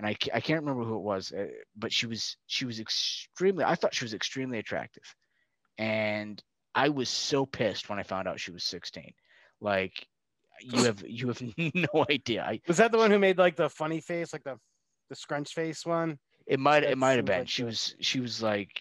[0.00, 3.64] and I, I can't remember who it was uh, but she was she was extremely
[3.64, 5.04] i thought she was extremely attractive
[5.76, 6.42] and
[6.74, 9.12] i was so pissed when i found out she was 16
[9.60, 10.06] like
[10.62, 11.42] you have you have
[11.74, 14.56] no idea I, was that the one who made like the funny face, like the
[15.10, 16.18] the scrunch face one?
[16.46, 18.80] it might it might have been like she the- was she was like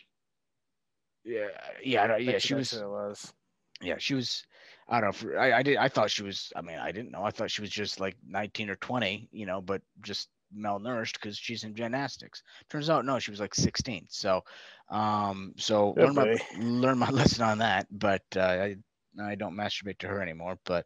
[1.26, 1.47] yeah
[1.84, 3.34] yeah I don't- yeah she was it was.
[3.82, 4.45] yeah, she was.
[4.88, 5.11] I don't know.
[5.11, 5.78] For, I, I did.
[5.78, 6.51] I thought she was.
[6.55, 7.24] I mean, I didn't know.
[7.24, 11.38] I thought she was just like 19 or 20, you know, but just malnourished because
[11.38, 12.43] she's in gymnastics.
[12.70, 14.08] Turns out, no, she was like 16.
[14.10, 14.43] So,
[14.89, 17.88] um, so Good learn my learn my lesson on that.
[17.91, 18.76] But uh, I
[19.22, 20.58] I don't masturbate to her anymore.
[20.66, 20.86] But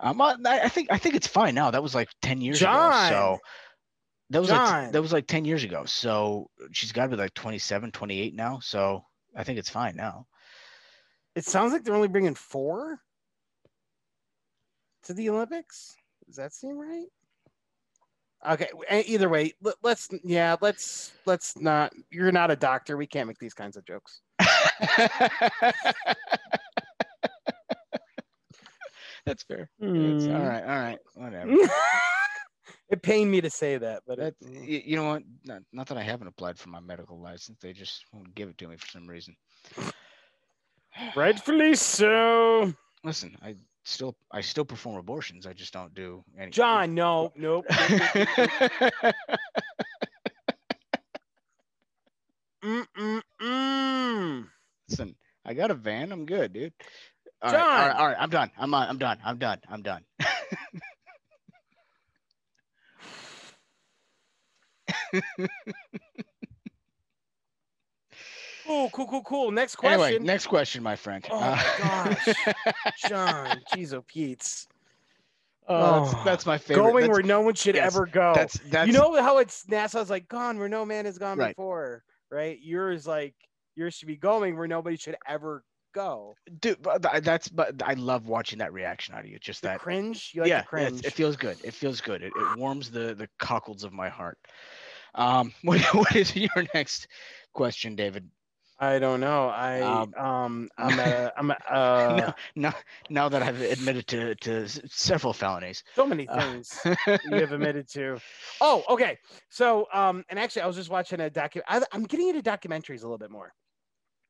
[0.00, 1.70] um, I, I think I think it's fine now.
[1.70, 3.12] That was like 10 years John!
[3.12, 3.38] ago.
[3.38, 3.38] So.
[4.30, 5.84] That was like that was like 10 years ago.
[5.84, 8.58] So she's got to be like 27, 28 now.
[8.60, 9.04] So
[9.36, 10.26] I think it's fine now.
[11.36, 13.00] It sounds like they're only bringing four
[15.04, 15.94] to the Olympics.
[16.26, 17.06] Does that seem right?
[18.46, 18.68] Okay.
[18.90, 21.92] Either way, let, let's yeah, let's let's not.
[22.10, 22.96] You're not a doctor.
[22.96, 24.20] We can't make these kinds of jokes.
[29.26, 29.70] That's fair.
[29.80, 30.34] It's, hmm.
[30.34, 31.50] all right, all right, whatever.
[32.90, 35.22] it pained me to say that, but That, it, you know what?
[35.44, 37.58] Not, not that I haven't applied for my medical license.
[37.60, 39.34] They just won't give it to me for some reason.
[41.16, 42.74] rightfully so.
[43.02, 45.46] Listen, I still I still perform abortions.
[45.46, 46.50] I just don't do any.
[46.50, 47.66] John, no, nope.
[52.64, 54.46] Mm, mm, mm.
[54.88, 55.14] Listen,
[55.44, 56.12] I got a van.
[56.12, 56.72] I'm good, dude.
[57.42, 57.96] All right, all right, John!
[57.96, 58.16] all right.
[58.18, 58.50] I'm done.
[58.56, 58.88] I'm on.
[58.88, 59.18] I'm done.
[59.22, 59.58] I'm done.
[59.68, 60.02] I'm done.
[68.66, 69.50] Cool, cool, cool, cool.
[69.50, 70.00] Next question.
[70.00, 71.24] Anyway, next question, my friend.
[71.30, 72.28] Oh my gosh,
[73.08, 74.66] John, jeez, oh Pete's.
[75.68, 76.22] oh, that's, Oh.
[76.24, 76.82] that's my favorite.
[76.82, 78.32] Going That's- where no one should yes, ever go.
[78.34, 81.54] that's that's you know how it's NASA's like gone where no man has gone Right.
[81.56, 82.58] before, right?
[82.62, 83.34] Yours like
[83.76, 85.62] yours should be going where nobody should ever
[85.92, 86.34] go.
[86.60, 89.78] dude but that's but i love watching that reaction out of you just The that
[89.78, 90.98] cringe, you like yeah, the cringe.
[90.98, 94.08] it's- it feels good it feels good it, it warms the the cockles of my
[94.08, 94.36] heart
[95.14, 97.06] um what, what is your next
[97.52, 98.28] question david
[98.86, 99.48] I don't know.
[99.48, 102.74] I Um, um, I'm a I'm a, uh, now, now
[103.08, 106.84] now that i've admitted to to several felonies so many Uh, things.
[107.22, 108.20] you have admitted to.
[108.60, 109.18] Oh, okay.
[109.50, 111.60] So, um, and actually, I was just watching a docu.
[111.68, 113.52] I, I'm getting into documentaries a little bit more.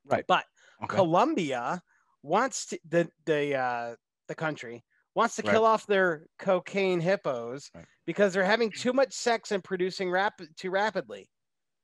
[0.05, 0.27] Right.
[0.27, 0.47] But
[0.83, 1.83] okay Colombia
[2.23, 3.97] wants to the the uh,
[4.29, 4.85] the country
[5.15, 5.51] wants to Right.
[5.51, 7.87] kill off their cocaine hippos Right.
[8.07, 11.31] because they're having too much sex and producing rapid too rapidly.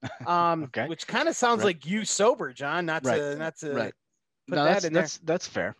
[0.26, 0.82] Um, Okay.
[0.82, 1.64] which kind of sounds Right.
[1.64, 2.86] like you sober, John.
[2.86, 3.22] Not Right.
[3.22, 3.94] to not to right
[4.48, 5.10] put no that that's in there.
[5.10, 5.76] that's that's fair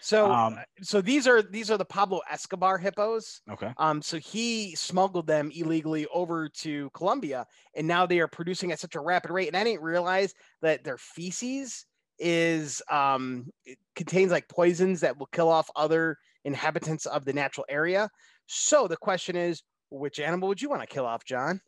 [0.00, 3.42] So um so these are these are the Pablo Escobar hippos.
[3.48, 8.72] okay Um, so he smuggled them illegally over to Colombia, and now they are producing
[8.72, 9.48] at such a rapid rate.
[9.48, 11.86] And I didn't realize that their feces
[12.18, 17.64] is um it contains like poisons that will kill off other inhabitants of the natural
[17.68, 18.10] area.
[18.46, 21.60] So the question is, which animal would you want to kill off, John?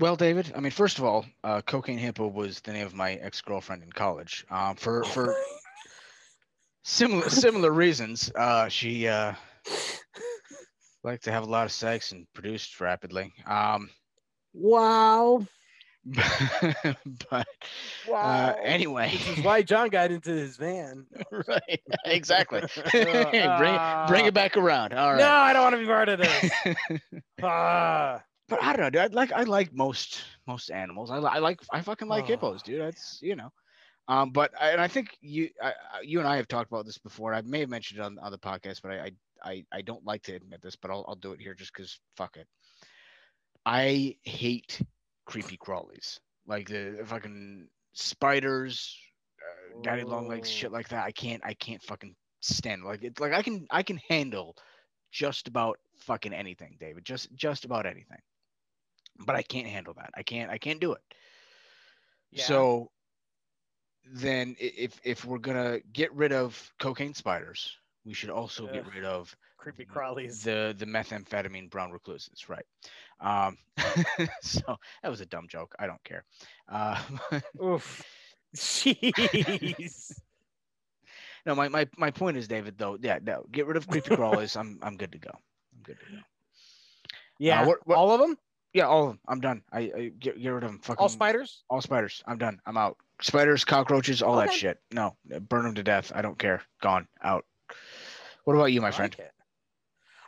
[0.00, 3.12] Well david i mean first of all uh cocaine hippo was the name of my
[3.14, 5.36] ex-girlfriend in college um for for
[6.82, 8.30] similar similar reasons.
[8.34, 9.34] Uh, she uh,
[11.04, 13.32] liked to have a lot of sex and produced rapidly.
[13.46, 13.90] Um,
[14.52, 15.46] wow,
[16.04, 17.46] but
[18.08, 18.16] wow.
[18.16, 21.06] uh, anyway, this is why John got into his van.
[21.48, 22.62] right, exactly.
[22.62, 24.92] Uh, bring bring it back around.
[24.94, 25.28] All No.
[25.28, 26.50] I don't want to be part of this.
[27.42, 28.22] Ah.
[28.50, 29.00] But I don't know, dude.
[29.02, 31.10] I like I like most most animals.
[31.10, 32.28] I, I like I fucking like Oh.
[32.28, 32.80] hippos, dude.
[32.82, 33.50] That's you know.
[34.08, 35.72] Um, but I, and I think you I,
[36.02, 37.32] you and I have talked about this before.
[37.34, 39.12] I may have mentioned it on, on the podcast, but I, I
[39.50, 41.98] I I don't like to admit this, but I'll I'll do it here just because
[42.16, 42.46] fuck it.
[43.64, 44.80] I hate
[45.26, 48.96] creepy crawlies like the fucking spiders,
[49.40, 51.04] uh, daddy long legs, shit like that.
[51.04, 54.56] I can't I can't fucking stand like it's like I can I can handle
[55.12, 57.04] just about fucking anything, David.
[57.04, 58.18] Just just about anything.
[59.24, 60.10] But I can't handle that.
[60.14, 61.02] I can't I can't do it.
[62.30, 62.44] Yeah.
[62.44, 62.90] So
[64.12, 69.04] then if if we're gonna get rid of cocaine spiders, we should also get rid
[69.04, 70.42] of creepy crawlies.
[70.42, 72.64] the the methamphetamine brown recluses, right?
[73.20, 73.58] Um,
[74.40, 74.60] so
[75.02, 75.74] that was a dumb joke.
[75.78, 76.24] I don't care.
[76.68, 77.00] Uh,
[77.62, 78.02] Oof.
[78.56, 80.18] Jeez.
[81.46, 82.78] no, my, my my point is, David.
[82.78, 84.56] Though, yeah, no, get rid of creepy crawlers.
[84.56, 85.30] I'm I'm good to go.
[85.32, 86.18] I'm good to go.
[87.38, 87.64] Yeah.
[87.66, 88.36] what- what- all of them?
[88.72, 89.20] Yeah, all of them.
[89.26, 89.62] I'm done.
[89.72, 90.78] I, I get, get rid of them.
[90.80, 91.64] Fucking All spiders?
[91.70, 92.22] all spiders.
[92.26, 92.60] I'm done.
[92.66, 92.96] I'm out.
[93.20, 94.78] Spiders, cockroaches, all that shit.
[94.92, 95.16] No,
[95.48, 96.12] burn them to death.
[96.14, 96.62] I don't care.
[96.80, 97.06] Gone.
[97.22, 97.44] Out.
[98.44, 99.14] What about you, my I friend?
[99.18, 99.32] it.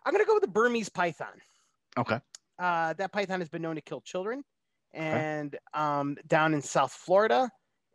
[0.04, 1.40] I'm gonna go with the Burmese python.
[1.96, 2.18] Okay.
[2.58, 4.42] Uh, that python has been known to kill children,
[4.92, 7.50] and um, down in South Florida.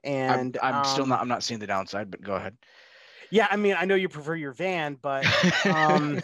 [0.06, 1.22] I'm, And I'm still um, not.
[1.22, 2.58] I'm not seeing the downside, but go ahead.
[3.30, 5.26] Yeah, I mean, I know you prefer your van, but
[5.66, 6.22] um,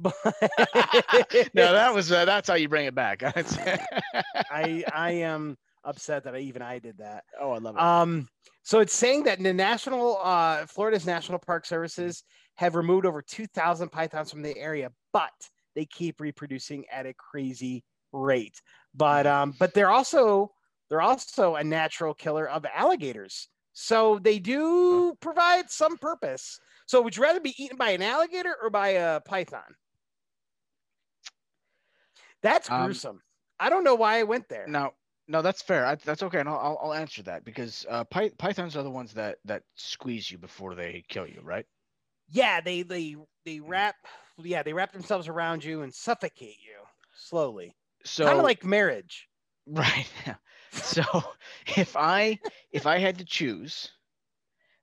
[0.00, 0.14] but
[1.54, 3.22] no, that was uh, that's how you bring it back.
[4.50, 7.24] I I am upset that I even I did that.
[7.40, 7.82] oh, I love it.
[7.82, 8.28] Um,
[8.62, 12.22] so it's saying that the national uh, Florida's National Park Services
[12.56, 15.30] have removed over 2,000 pythons from the area, but
[15.74, 18.60] they keep reproducing at a crazy rate.
[18.94, 20.50] But um, but they're also
[20.88, 23.48] they're also a natural killer of alligators.
[23.72, 26.58] So they do provide some purpose.
[26.86, 29.74] So would you rather be eaten by an alligator or by a python?
[32.42, 33.22] That's Um, gruesome.
[33.60, 34.66] I don't know why I went there.
[34.68, 34.94] No,
[35.26, 35.84] no, that's fair.
[35.86, 38.90] I, that's okay, and I'll, I'll I'll answer that because uh, py- pythons are the
[38.90, 41.66] ones that that squeeze you before they kill you, right?
[42.28, 43.96] yeah they they they wrap
[44.38, 46.76] yeah they wrap themselves around you and suffocate you
[47.14, 49.28] slowly So kind of like marriage
[49.66, 50.08] right.
[50.70, 51.02] so
[51.76, 52.40] if I
[52.72, 53.92] if I had to choose,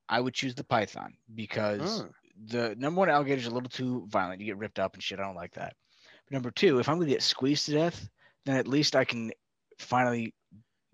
[0.09, 2.13] I would choose the python because Mm.
[2.47, 4.39] the number one alligator is a little too violent.
[4.41, 5.19] You get ripped up and shit.
[5.19, 5.75] I don't like that.
[6.31, 8.09] Number two, if I'm gonna get squeezed to death,
[8.45, 9.31] then at least I can
[9.79, 10.33] finally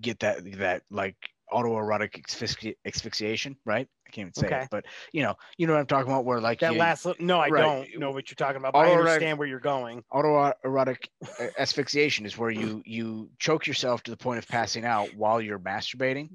[0.02, 1.16] get that that like
[1.52, 3.88] autoerotic asphyxi- asphyxiation, right?
[4.08, 4.64] I can't even say Okay.
[4.64, 7.06] it, but you know, you know what I'm talking about, where like that you- last
[7.20, 7.62] no i right.
[7.62, 11.08] don't know what you're talking about but i understand where you're going autoerotic
[11.40, 15.42] uh, asphyxiation is where you you choke yourself to the point of passing out while
[15.42, 16.30] you're masturbating.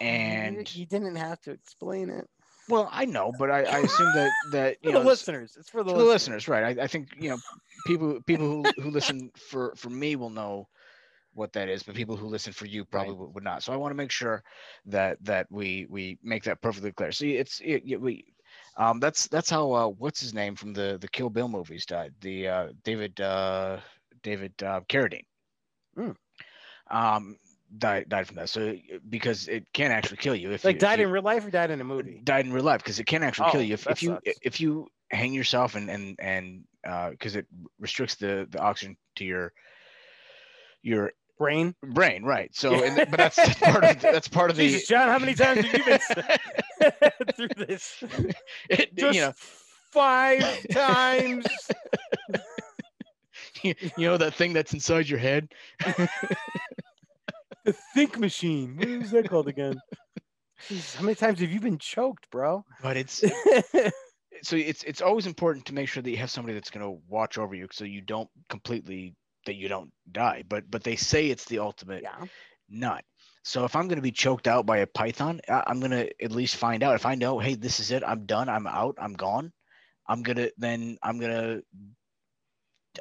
[0.00, 2.28] And you didn't have to explain it
[2.68, 5.56] well, I know, but I, I assume that that for you the know, s- listeners
[5.58, 6.04] it's for the, for the listeners.
[6.04, 6.78] listeners, right?
[6.78, 7.38] I, I think you know
[7.84, 10.68] people people who, who listen for for me will know
[11.32, 13.62] what that is, but people who listen for you probably would, would not.
[13.62, 14.42] So I want to make sure
[14.86, 17.12] that that we we make that perfectly clear.
[17.12, 18.24] See, it's it, it- we.
[18.76, 22.14] Um, that's that's how uh, what's his name from the the Kill Bill movies died.
[22.20, 23.78] The uh, David uh,
[24.22, 25.24] David uh, Carradine.
[25.96, 26.16] Mm.
[26.90, 27.36] Um,
[27.76, 28.48] died died from that.
[28.48, 28.74] So
[29.08, 31.44] because it can actually kill you if like you, if died you- in real life
[31.46, 32.20] or died in a movie?
[32.24, 33.74] Died in real life because it can actually kill Oh, you.
[33.74, 34.38] If, if you sucks.
[34.42, 37.46] if you hang yourself and and and uh, because it
[37.78, 39.52] restricts the the oxygen to your
[40.82, 41.74] your brain?
[41.82, 42.54] brain right.
[42.54, 45.18] So and, but that's, that's part of the, that's part of the jesus john how
[45.18, 45.98] many times have you been
[47.36, 48.02] through this?
[48.68, 49.32] It, just you know.
[49.92, 51.46] five times?
[53.62, 55.48] You, you know that thing that's inside your head
[57.68, 59.80] the think machine what is that called again
[60.68, 63.18] Jesus, how many times have you been choked bro but it's
[64.42, 67.00] so it's it's always important to make sure that you have somebody that's going to
[67.08, 69.14] watch over you so you don't completely
[69.46, 72.26] that you don't die but but they say it's the ultimate yeah
[72.68, 73.04] nut.
[73.44, 76.10] So if I'm going to be choked out by a python, I- I'm going to
[76.22, 76.96] at least find out.
[76.96, 79.52] If I know, hey, this is it, I'm done, I'm out, I'm gone.
[80.08, 81.60] I'm gonna then I'm gonna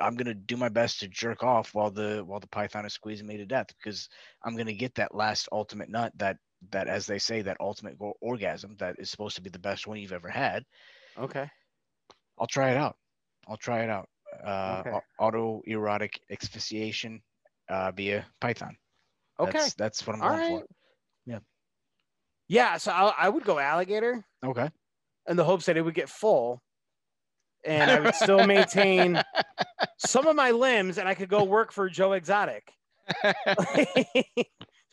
[0.01, 3.27] I'm gonna do my best to jerk off while the while the python is squeezing
[3.27, 4.09] me to death because
[4.43, 6.37] I'm gonna get that last ultimate nut that
[6.71, 9.85] that as they say that ultimate go- orgasm that is supposed to be the best
[9.87, 10.63] one you've ever had.
[11.17, 11.49] okay
[12.39, 12.95] I'll try it out.
[13.47, 14.07] I'll try it out.
[14.45, 14.97] Uh, Okay.
[15.19, 17.21] Auto erotic asphyxiation
[17.69, 18.75] uh, via python.
[19.39, 20.65] okay That's, that's what I'm all going right for.
[21.25, 21.39] Yeah.
[22.47, 24.69] yeah so I, I would go alligator Okay.
[25.27, 26.61] in the hopes that it would get full
[27.65, 29.21] and i would still maintain
[29.97, 32.71] some of my limbs and i could go work for joe exotic.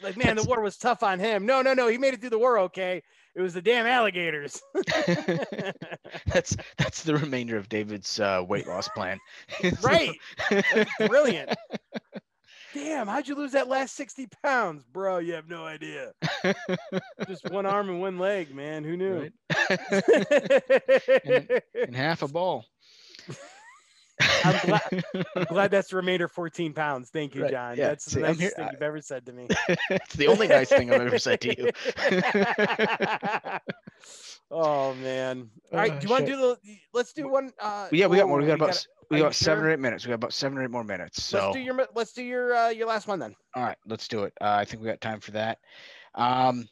[0.02, 1.46] Like man the war was tough on him.
[1.46, 3.02] No no no he made it through the war okay.
[3.34, 4.60] It was the damn alligators.
[6.26, 9.18] That's that's the remainder of David's uh, weight loss plan.
[9.82, 10.12] right.
[10.50, 11.54] That's brilliant
[12.74, 16.12] damn how'd you lose that last 60 pounds bro you have no idea
[17.28, 19.32] just one arm and one leg man who knew Right.
[21.86, 22.64] and half a ball.
[24.44, 25.04] I'm glad-
[25.36, 27.10] I'm glad that's the remainder 14 pounds.
[27.10, 27.76] Thank you, Right, John.
[27.76, 29.48] yeah, That's see, the nicest thing I- you've ever said to me.
[29.90, 31.70] it's the only nice thing I've ever said to you.
[34.50, 35.50] oh man.
[35.72, 36.58] All right, Oh, do you want to do the?
[36.92, 37.50] Let's do one.
[37.60, 38.38] Uh, yeah, we got oh, more.
[38.38, 39.68] We got about gotta- s- we got seven sure?
[39.68, 40.04] or eight minutes.
[40.04, 41.22] We got about seven or eight more minutes.
[41.22, 41.88] So Let's do your.
[41.94, 42.54] Let's do your.
[42.54, 43.34] Uh, your last one then.
[43.54, 44.32] all right, let's do it.
[44.40, 45.58] Uh, I think we got time for that.
[46.14, 46.68] Um,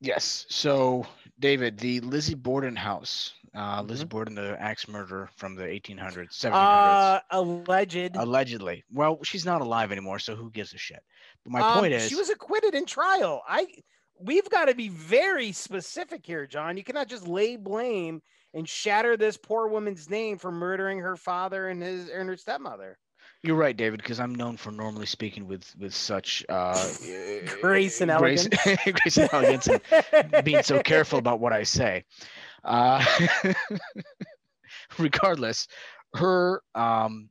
[0.00, 0.46] yes.
[0.48, 1.06] So
[1.38, 3.32] David, the Lizzie Borden house.
[3.54, 6.52] Uh, Lizzie Borden, the axe murderer from the 1800s, 1700s.
[6.52, 8.14] Uh, alleged.
[8.14, 8.84] Allegedly.
[8.92, 11.02] Well, she's not alive anymore, so who gives a shit?
[11.42, 13.42] But my Um, point is, she was acquitted in trial.
[13.48, 13.66] I.
[14.18, 16.78] We've got to be very specific here, John.
[16.78, 18.22] You cannot just lay blame
[18.54, 22.98] and shatter this poor woman's name for murdering her father and his and her stepmother.
[23.42, 26.88] you're right, David, because I'm known for normally speaking with with such uh,
[27.60, 28.48] Grace and grace,
[28.84, 29.68] grace and elegance,
[30.12, 32.04] and being so careful about what I say.
[32.64, 33.04] Uh,
[34.98, 35.68] regardless,
[36.14, 37.28] her um,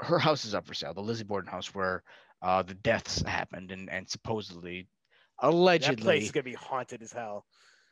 [0.00, 0.94] her house is up for sale.
[0.94, 2.02] The Lizzie Borden house, where
[2.42, 4.88] uh, the deaths happened, and and supposedly,
[5.40, 7.46] allegedly, That place is gonna be haunted as hell.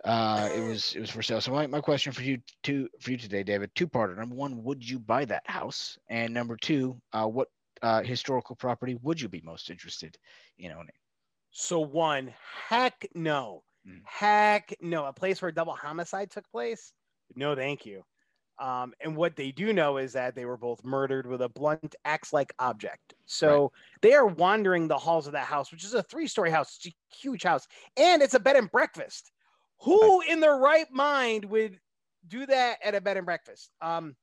[0.04, 1.40] Uh, it was it was for sale.
[1.40, 4.16] So my, my question for you to for you today, David, two parter.
[4.16, 5.98] Number one, would you buy that house?
[6.08, 7.48] And number two, uh, what
[7.82, 10.16] uh, historical property would you be most interested
[10.58, 10.88] in owning?
[11.50, 12.34] So one,
[12.68, 14.00] heck no, Mm.
[14.04, 15.04] heck no.
[15.04, 16.92] A place where a double homicide took place?
[17.36, 18.02] No, thank you.
[18.58, 21.94] Um, and what they do know is that they were both murdered with a blunt
[22.04, 23.12] axe-like object.
[23.26, 26.76] So they are wandering the halls of that house, which is a three-story house.
[26.76, 29.32] It's a huge house, and it's a bed and breakfast.
[29.84, 31.78] Who in their right mind would
[32.26, 33.70] do that at a bed and breakfast?
[33.80, 34.16] Um,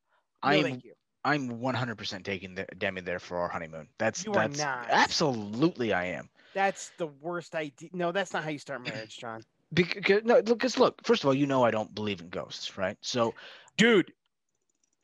[0.43, 0.93] no, I'm thank you.
[1.23, 3.87] I'm 100% taking the, Demi there for our honeymoon.
[3.99, 4.87] That's You are that's not.
[4.89, 6.29] absolutely I am.
[6.55, 7.89] That's the worst idea.
[7.93, 9.43] No, that's not how you start marriage, John.
[9.73, 12.97] Because no, because look, first of all, you know I don't believe in ghosts, right?
[13.01, 13.33] So
[13.77, 14.13] Dude,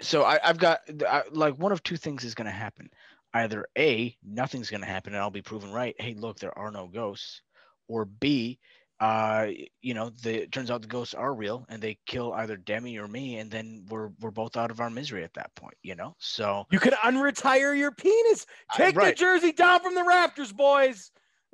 [0.01, 2.89] so I, I've got I, like one of two things is going to happen.
[3.33, 5.95] Either A, nothing's going to happen and I'll be proven right.
[5.99, 7.41] Hey, look, there are no ghosts.
[7.87, 8.59] Or B,
[8.99, 9.47] uh,
[9.81, 12.97] you know, the it turns out the ghosts are real and they kill either Demi
[12.97, 15.95] or me, and then we're we're both out of our misery at that point, you
[15.95, 16.15] know.
[16.19, 18.45] So You could unretire your penis.
[18.75, 19.15] Take the right.
[19.15, 21.11] jersey down from the rafters, boys.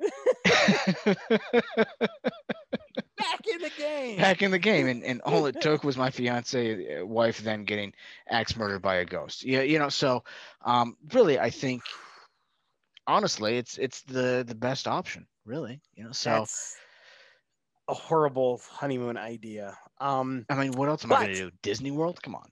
[3.16, 4.18] Back in the game.
[4.18, 7.64] back in the game, and, and all it took was my fiance uh, wife then
[7.64, 7.92] getting
[8.28, 9.44] axe murdered by a ghost.
[9.44, 9.88] Yeah, you know.
[9.88, 10.24] So,
[10.62, 11.82] um, really, I think
[13.06, 15.80] honestly, it's it's the the best option, really.
[15.94, 16.12] You know.
[16.12, 16.76] So, That's
[17.88, 19.78] a horrible honeymoon idea.
[19.98, 21.56] Um, I mean, what else am I going to do?
[21.62, 22.22] Disney World?
[22.22, 22.50] Come on.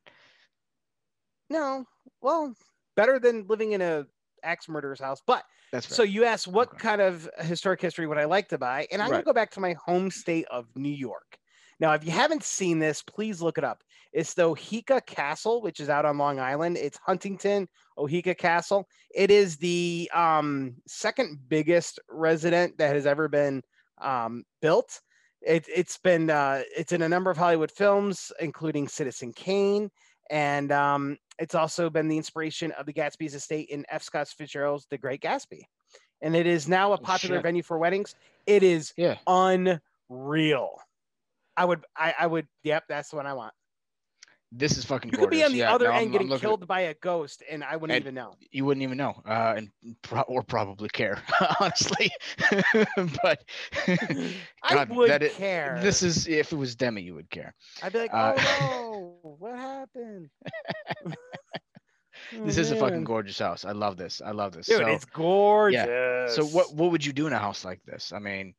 [1.50, 1.84] no,
[2.20, 2.54] well,
[2.96, 4.06] better than living in a
[4.42, 5.20] axe murderer's house.
[5.26, 5.84] But right.
[5.88, 6.78] so you asked what Okay.
[6.78, 9.12] kind of historic history would I like to buy, and I'm Right.
[9.12, 11.38] gonna go back to my home state of New York.
[11.80, 13.82] Now, if you haven't seen this, please look it up.
[14.12, 16.76] It's the Oheka Castle, which is out on Long Island.
[16.76, 17.68] It's Huntington
[17.98, 18.88] Oheka Castle.
[19.14, 23.62] It is the um, second biggest resident that has ever been
[23.98, 25.00] um, built.
[25.46, 29.90] It, it's been uh, it's in a number of Hollywood films, including Citizen Kane,
[30.30, 34.02] and um, it's also been the inspiration of the Gatsby's estate in F.
[34.02, 35.62] Scott Fitzgerald's The Great Gatsby.
[36.20, 37.42] And it is now a Oh, popular shit.
[37.42, 38.14] venue for weddings.
[38.46, 39.16] It is yeah.
[39.26, 40.78] unreal.
[41.56, 43.52] I would, I, I would, yep, that's the one I want.
[44.54, 46.32] This is fucking You could be on the Yeah, other no, I'm- end I'm getting
[46.34, 48.36] at- killed by a ghost, and I wouldn't And- even know.
[48.50, 49.70] you wouldn't even know, uh, and
[50.02, 51.22] pro- or probably care,
[51.60, 52.10] honestly.
[53.22, 53.42] but
[53.86, 55.78] I God, would that i- care.
[55.82, 57.54] this is if it was Demi, you would care.
[57.82, 60.28] I'd be like, uh, oh no, what happened?
[62.44, 63.64] This Oh, is a fucking gorgeous house.
[63.64, 64.20] I love this.
[64.24, 64.66] I love this.
[64.66, 65.86] Dude, so, it's gorgeous.
[65.86, 66.28] Yeah.
[66.28, 68.12] so what what would you do in a house like this?
[68.12, 68.54] I mean,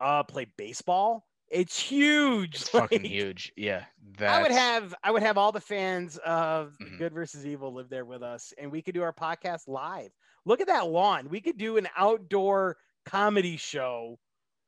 [0.00, 1.24] Uh, play baseball.
[1.54, 2.56] It's huge.
[2.56, 3.52] it's fucking huge.
[3.56, 3.84] Yeah,
[4.20, 6.98] I would have I would have all the fans of Mhm.
[6.98, 10.10] Good versus Evil live there with us, and we could do our podcast live.
[10.44, 11.28] Look at that lawn.
[11.28, 12.76] We could do an outdoor
[13.06, 14.18] comedy show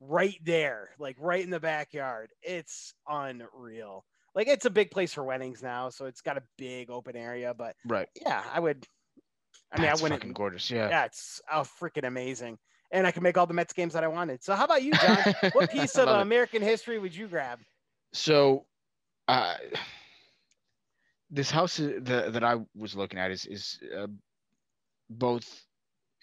[0.01, 2.31] right there, like right in the backyard.
[2.43, 4.05] It's unreal.
[4.35, 7.53] Like it's a big place for weddings now, so it's got a big open area.
[7.55, 8.09] But right.
[8.21, 8.87] yeah, I would.
[9.73, 10.21] I mean, That's I wouldn't.
[10.21, 10.71] fucking gorgeous.
[10.71, 10.89] Yeah.
[10.89, 12.59] Yeah, it's oh, freaking amazing.
[12.91, 14.43] And I can make all the Mets games that I wanted.
[14.43, 15.19] So how about you, John?
[15.53, 16.23] what piece of love it.
[16.23, 17.59] American history would you grab?
[18.13, 18.65] So,
[19.29, 19.55] uh,
[21.31, 24.07] this house that that I was looking at is is uh,
[25.11, 25.67] both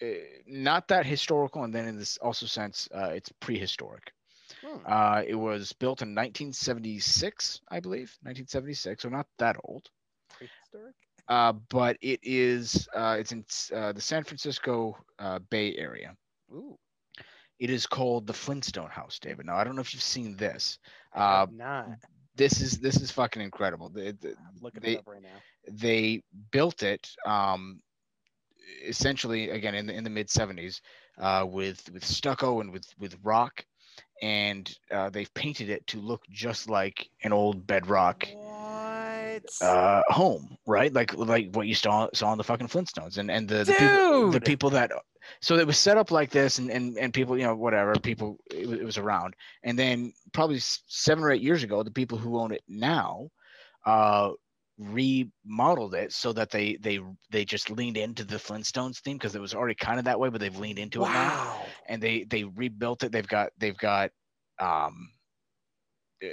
[0.02, 0.06] uh,
[0.46, 4.12] not that historical, and then in this also sense, uh, it's prehistoric.
[4.64, 4.78] Hmm.
[4.86, 9.88] Uh, it was built in 1976, I believe, 1976, so not that old.
[10.30, 10.94] Prehistoric?
[11.28, 13.44] Uh, but it is uh, it's in
[13.74, 16.14] uh, the San Francisco uh, Bay Area.
[16.54, 16.78] Ooh,
[17.58, 19.46] It is called the Flintstone House, David.
[19.46, 20.78] Now I don't know if you've seen this.
[21.14, 21.88] Uh, not.
[22.36, 23.88] this is this is fucking incredible.
[23.88, 25.28] The- the- I'm looking they- it up right now.
[25.70, 27.80] they built it um,
[28.84, 30.80] essentially again in the in the mid 70s
[31.18, 33.64] uh, with with stucco and with with rock
[34.22, 38.26] and uh, they've painted it to look just like an old bedrock
[39.60, 43.48] uh, home right like like what you saw saw in the fucking flintstones and and
[43.48, 44.92] the, the people the people that
[45.40, 48.38] so it was set up like this and and, and people you know whatever people
[48.50, 49.34] it, it was around.
[49.62, 53.28] And then probably seven or eight years ago the people who own it now
[53.86, 54.30] uh
[54.78, 56.98] remodeled it so that they they
[57.30, 60.28] they just leaned into the flintstones theme because it was already kind of that way
[60.28, 61.28] but they've leaned into it now.
[61.28, 61.66] Wow.
[61.88, 63.12] and they they rebuilt it.
[63.12, 64.10] They've got they've got
[64.58, 65.10] um
[66.22, 66.28] uh,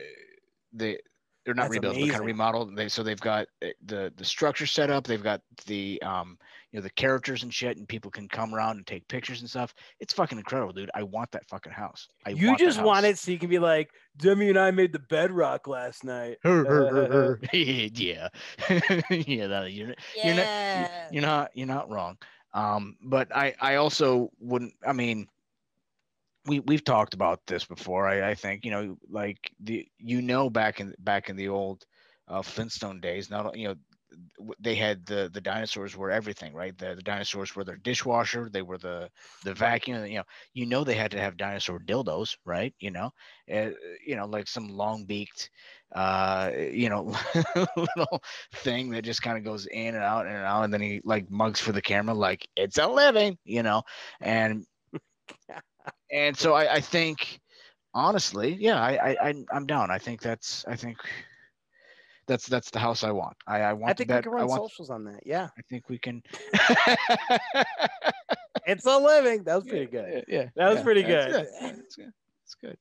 [0.74, 0.98] they
[1.46, 2.76] they're not That's rebuilt but kind of remodeled.
[2.76, 5.06] They so they've got uh, the the structure set up.
[5.06, 6.38] They've got the um
[6.72, 9.50] you know the characters and shit and people can come around and take pictures and
[9.50, 10.92] stuff it's fucking incredible dude.
[10.94, 12.08] I want that fucking house.
[12.26, 14.72] I You want that just want it so you can be like, Demi and I
[14.72, 16.38] made the bedrock last night.
[17.54, 18.30] yeah.
[19.32, 19.94] Yeah that, you're,
[20.24, 20.50] you're not
[21.12, 22.18] you're not you're not wrong.
[22.54, 25.28] Um but i i also wouldn't i mean
[26.46, 28.08] we we've talked about this before.
[28.08, 31.86] I i think you know like the you know back in back in the old
[32.28, 33.91] uh flintstone days not you know w-
[34.60, 36.78] they had the the dinosaurs were everything right?
[36.78, 39.10] The, the dinosaurs were their dishwasher they were the
[39.44, 42.74] the vacuum you know you know they had to have dinosaur dildos right?
[42.80, 43.12] You know?
[43.52, 43.72] Uh,
[44.06, 45.50] you know like some long beaked
[45.94, 47.14] uh you know
[47.78, 51.02] little thing that just kind of goes in and out and out and then he
[51.04, 53.84] like mugs for the camera like it's a living you know?
[54.22, 54.66] And
[56.12, 57.40] and so i i think
[57.94, 59.92] honestly yeah i i I- i'm down.
[59.92, 60.98] I think that's i think
[62.32, 64.48] that's that's the house i want i i want I think bed we can run
[64.48, 65.22] want socials on that.
[65.26, 65.48] Yeah.
[65.58, 66.24] i think we can
[68.68, 69.44] It's a living.
[69.44, 70.24] That was pretty good.
[70.28, 71.48] yeah That was yeah, pretty good.
[71.62, 72.14] It's good
[72.46, 72.78] it's good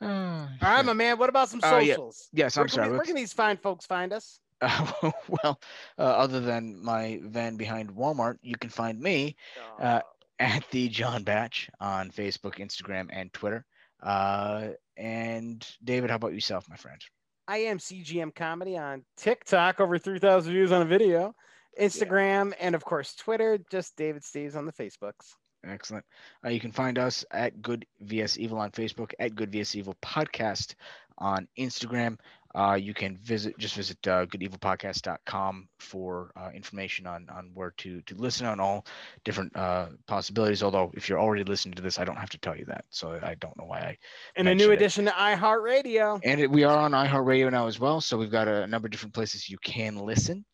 [0.00, 1.18] Oh, All right, my man.
[1.18, 2.16] What about some socials?
[2.28, 2.44] Oh, yeah.
[2.44, 4.40] yes Where i'm sorry we- where can these fine folks find us?
[4.60, 4.86] Uh,
[5.28, 5.60] well,
[5.98, 9.36] uh, other than my van behind Walmart, you can find me
[9.80, 10.00] Uh,
[10.40, 13.64] at the John Batch on Facebook, Instagram, and Twitter.
[14.02, 17.00] Uh, and David, how about yourself, my friend?
[17.48, 21.34] I am CGM Comedy on TikTok, over 3,000 views on a video,
[21.80, 25.32] Instagram, and of course, Twitter, just David Steves on the Facebooks.
[25.64, 26.04] Excellent.
[26.44, 29.96] Uh, you can find us at Good VS Evil on Facebook, at Good VS Evil
[30.02, 30.74] Podcast
[31.18, 32.18] on Instagram.
[32.54, 38.00] Uh, you can visit just visit uh, goodevilpodcast.com for uh, information on on where to
[38.02, 38.86] to listen on all
[39.24, 40.62] different uh, possibilities.
[40.62, 43.18] Although if you're already listening to this, I don't have to tell you that, so
[43.22, 43.98] I don't know why I
[44.34, 44.74] And a new it.
[44.74, 46.20] addition to iHeartRadio.
[46.24, 48.00] and it, we are on iHeartRadio now as well.
[48.00, 50.44] So we've got a, number of different places you can listen.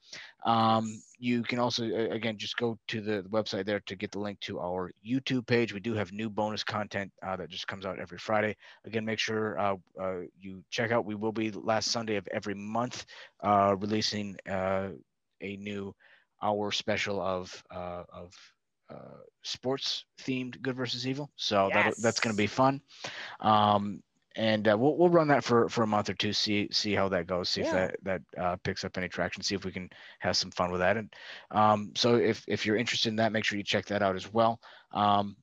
[0.45, 4.19] Um, you can also, again, just go to the, the website there to get the
[4.19, 5.73] link to our YouTube page.
[5.73, 8.55] We do have new bonus content uh, that just comes out every Friday.
[8.85, 11.07] Again, make sure uh, uh, you check out.
[11.07, 13.07] We will be last Sunday of every month
[13.43, 14.91] uh, releasing uh,
[15.41, 15.95] a new
[16.43, 18.35] hour special of uh, of
[18.91, 21.31] uh, sports themed Good versus Evil.
[21.37, 22.83] So that that's going to be fun.
[23.41, 24.03] Um,
[24.37, 27.09] and uh, we'll, we'll run that for, for a month or two, see see how
[27.09, 29.89] that goes, see if that that uh, picks up any traction, see if we can
[30.19, 30.97] have some fun with that.
[30.97, 31.13] And
[31.51, 34.33] um, so if if you're interested in that, make sure you check that out as
[34.33, 34.61] well.
[34.93, 35.37] Um,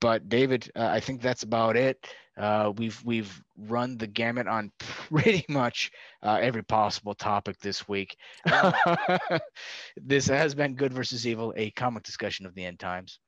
[0.00, 2.04] but David, uh, I think that's about it.
[2.36, 5.90] Uh, we've we've run the gamut on pretty much
[6.22, 8.16] uh, every possible topic this week.
[9.96, 13.18] this has been Good versus Evil, a comic discussion of the end times,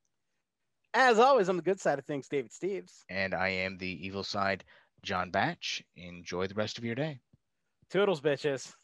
[0.95, 3.03] As always, on the good side of things, David Steves.
[3.09, 4.65] and I am the evil side,
[5.05, 5.85] John Batch.
[5.97, 7.21] Enjoy the rest of your day.
[7.91, 8.75] Toodles, bitches.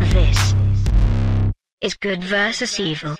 [0.00, 0.54] This
[1.80, 3.16] is Good versus Evil.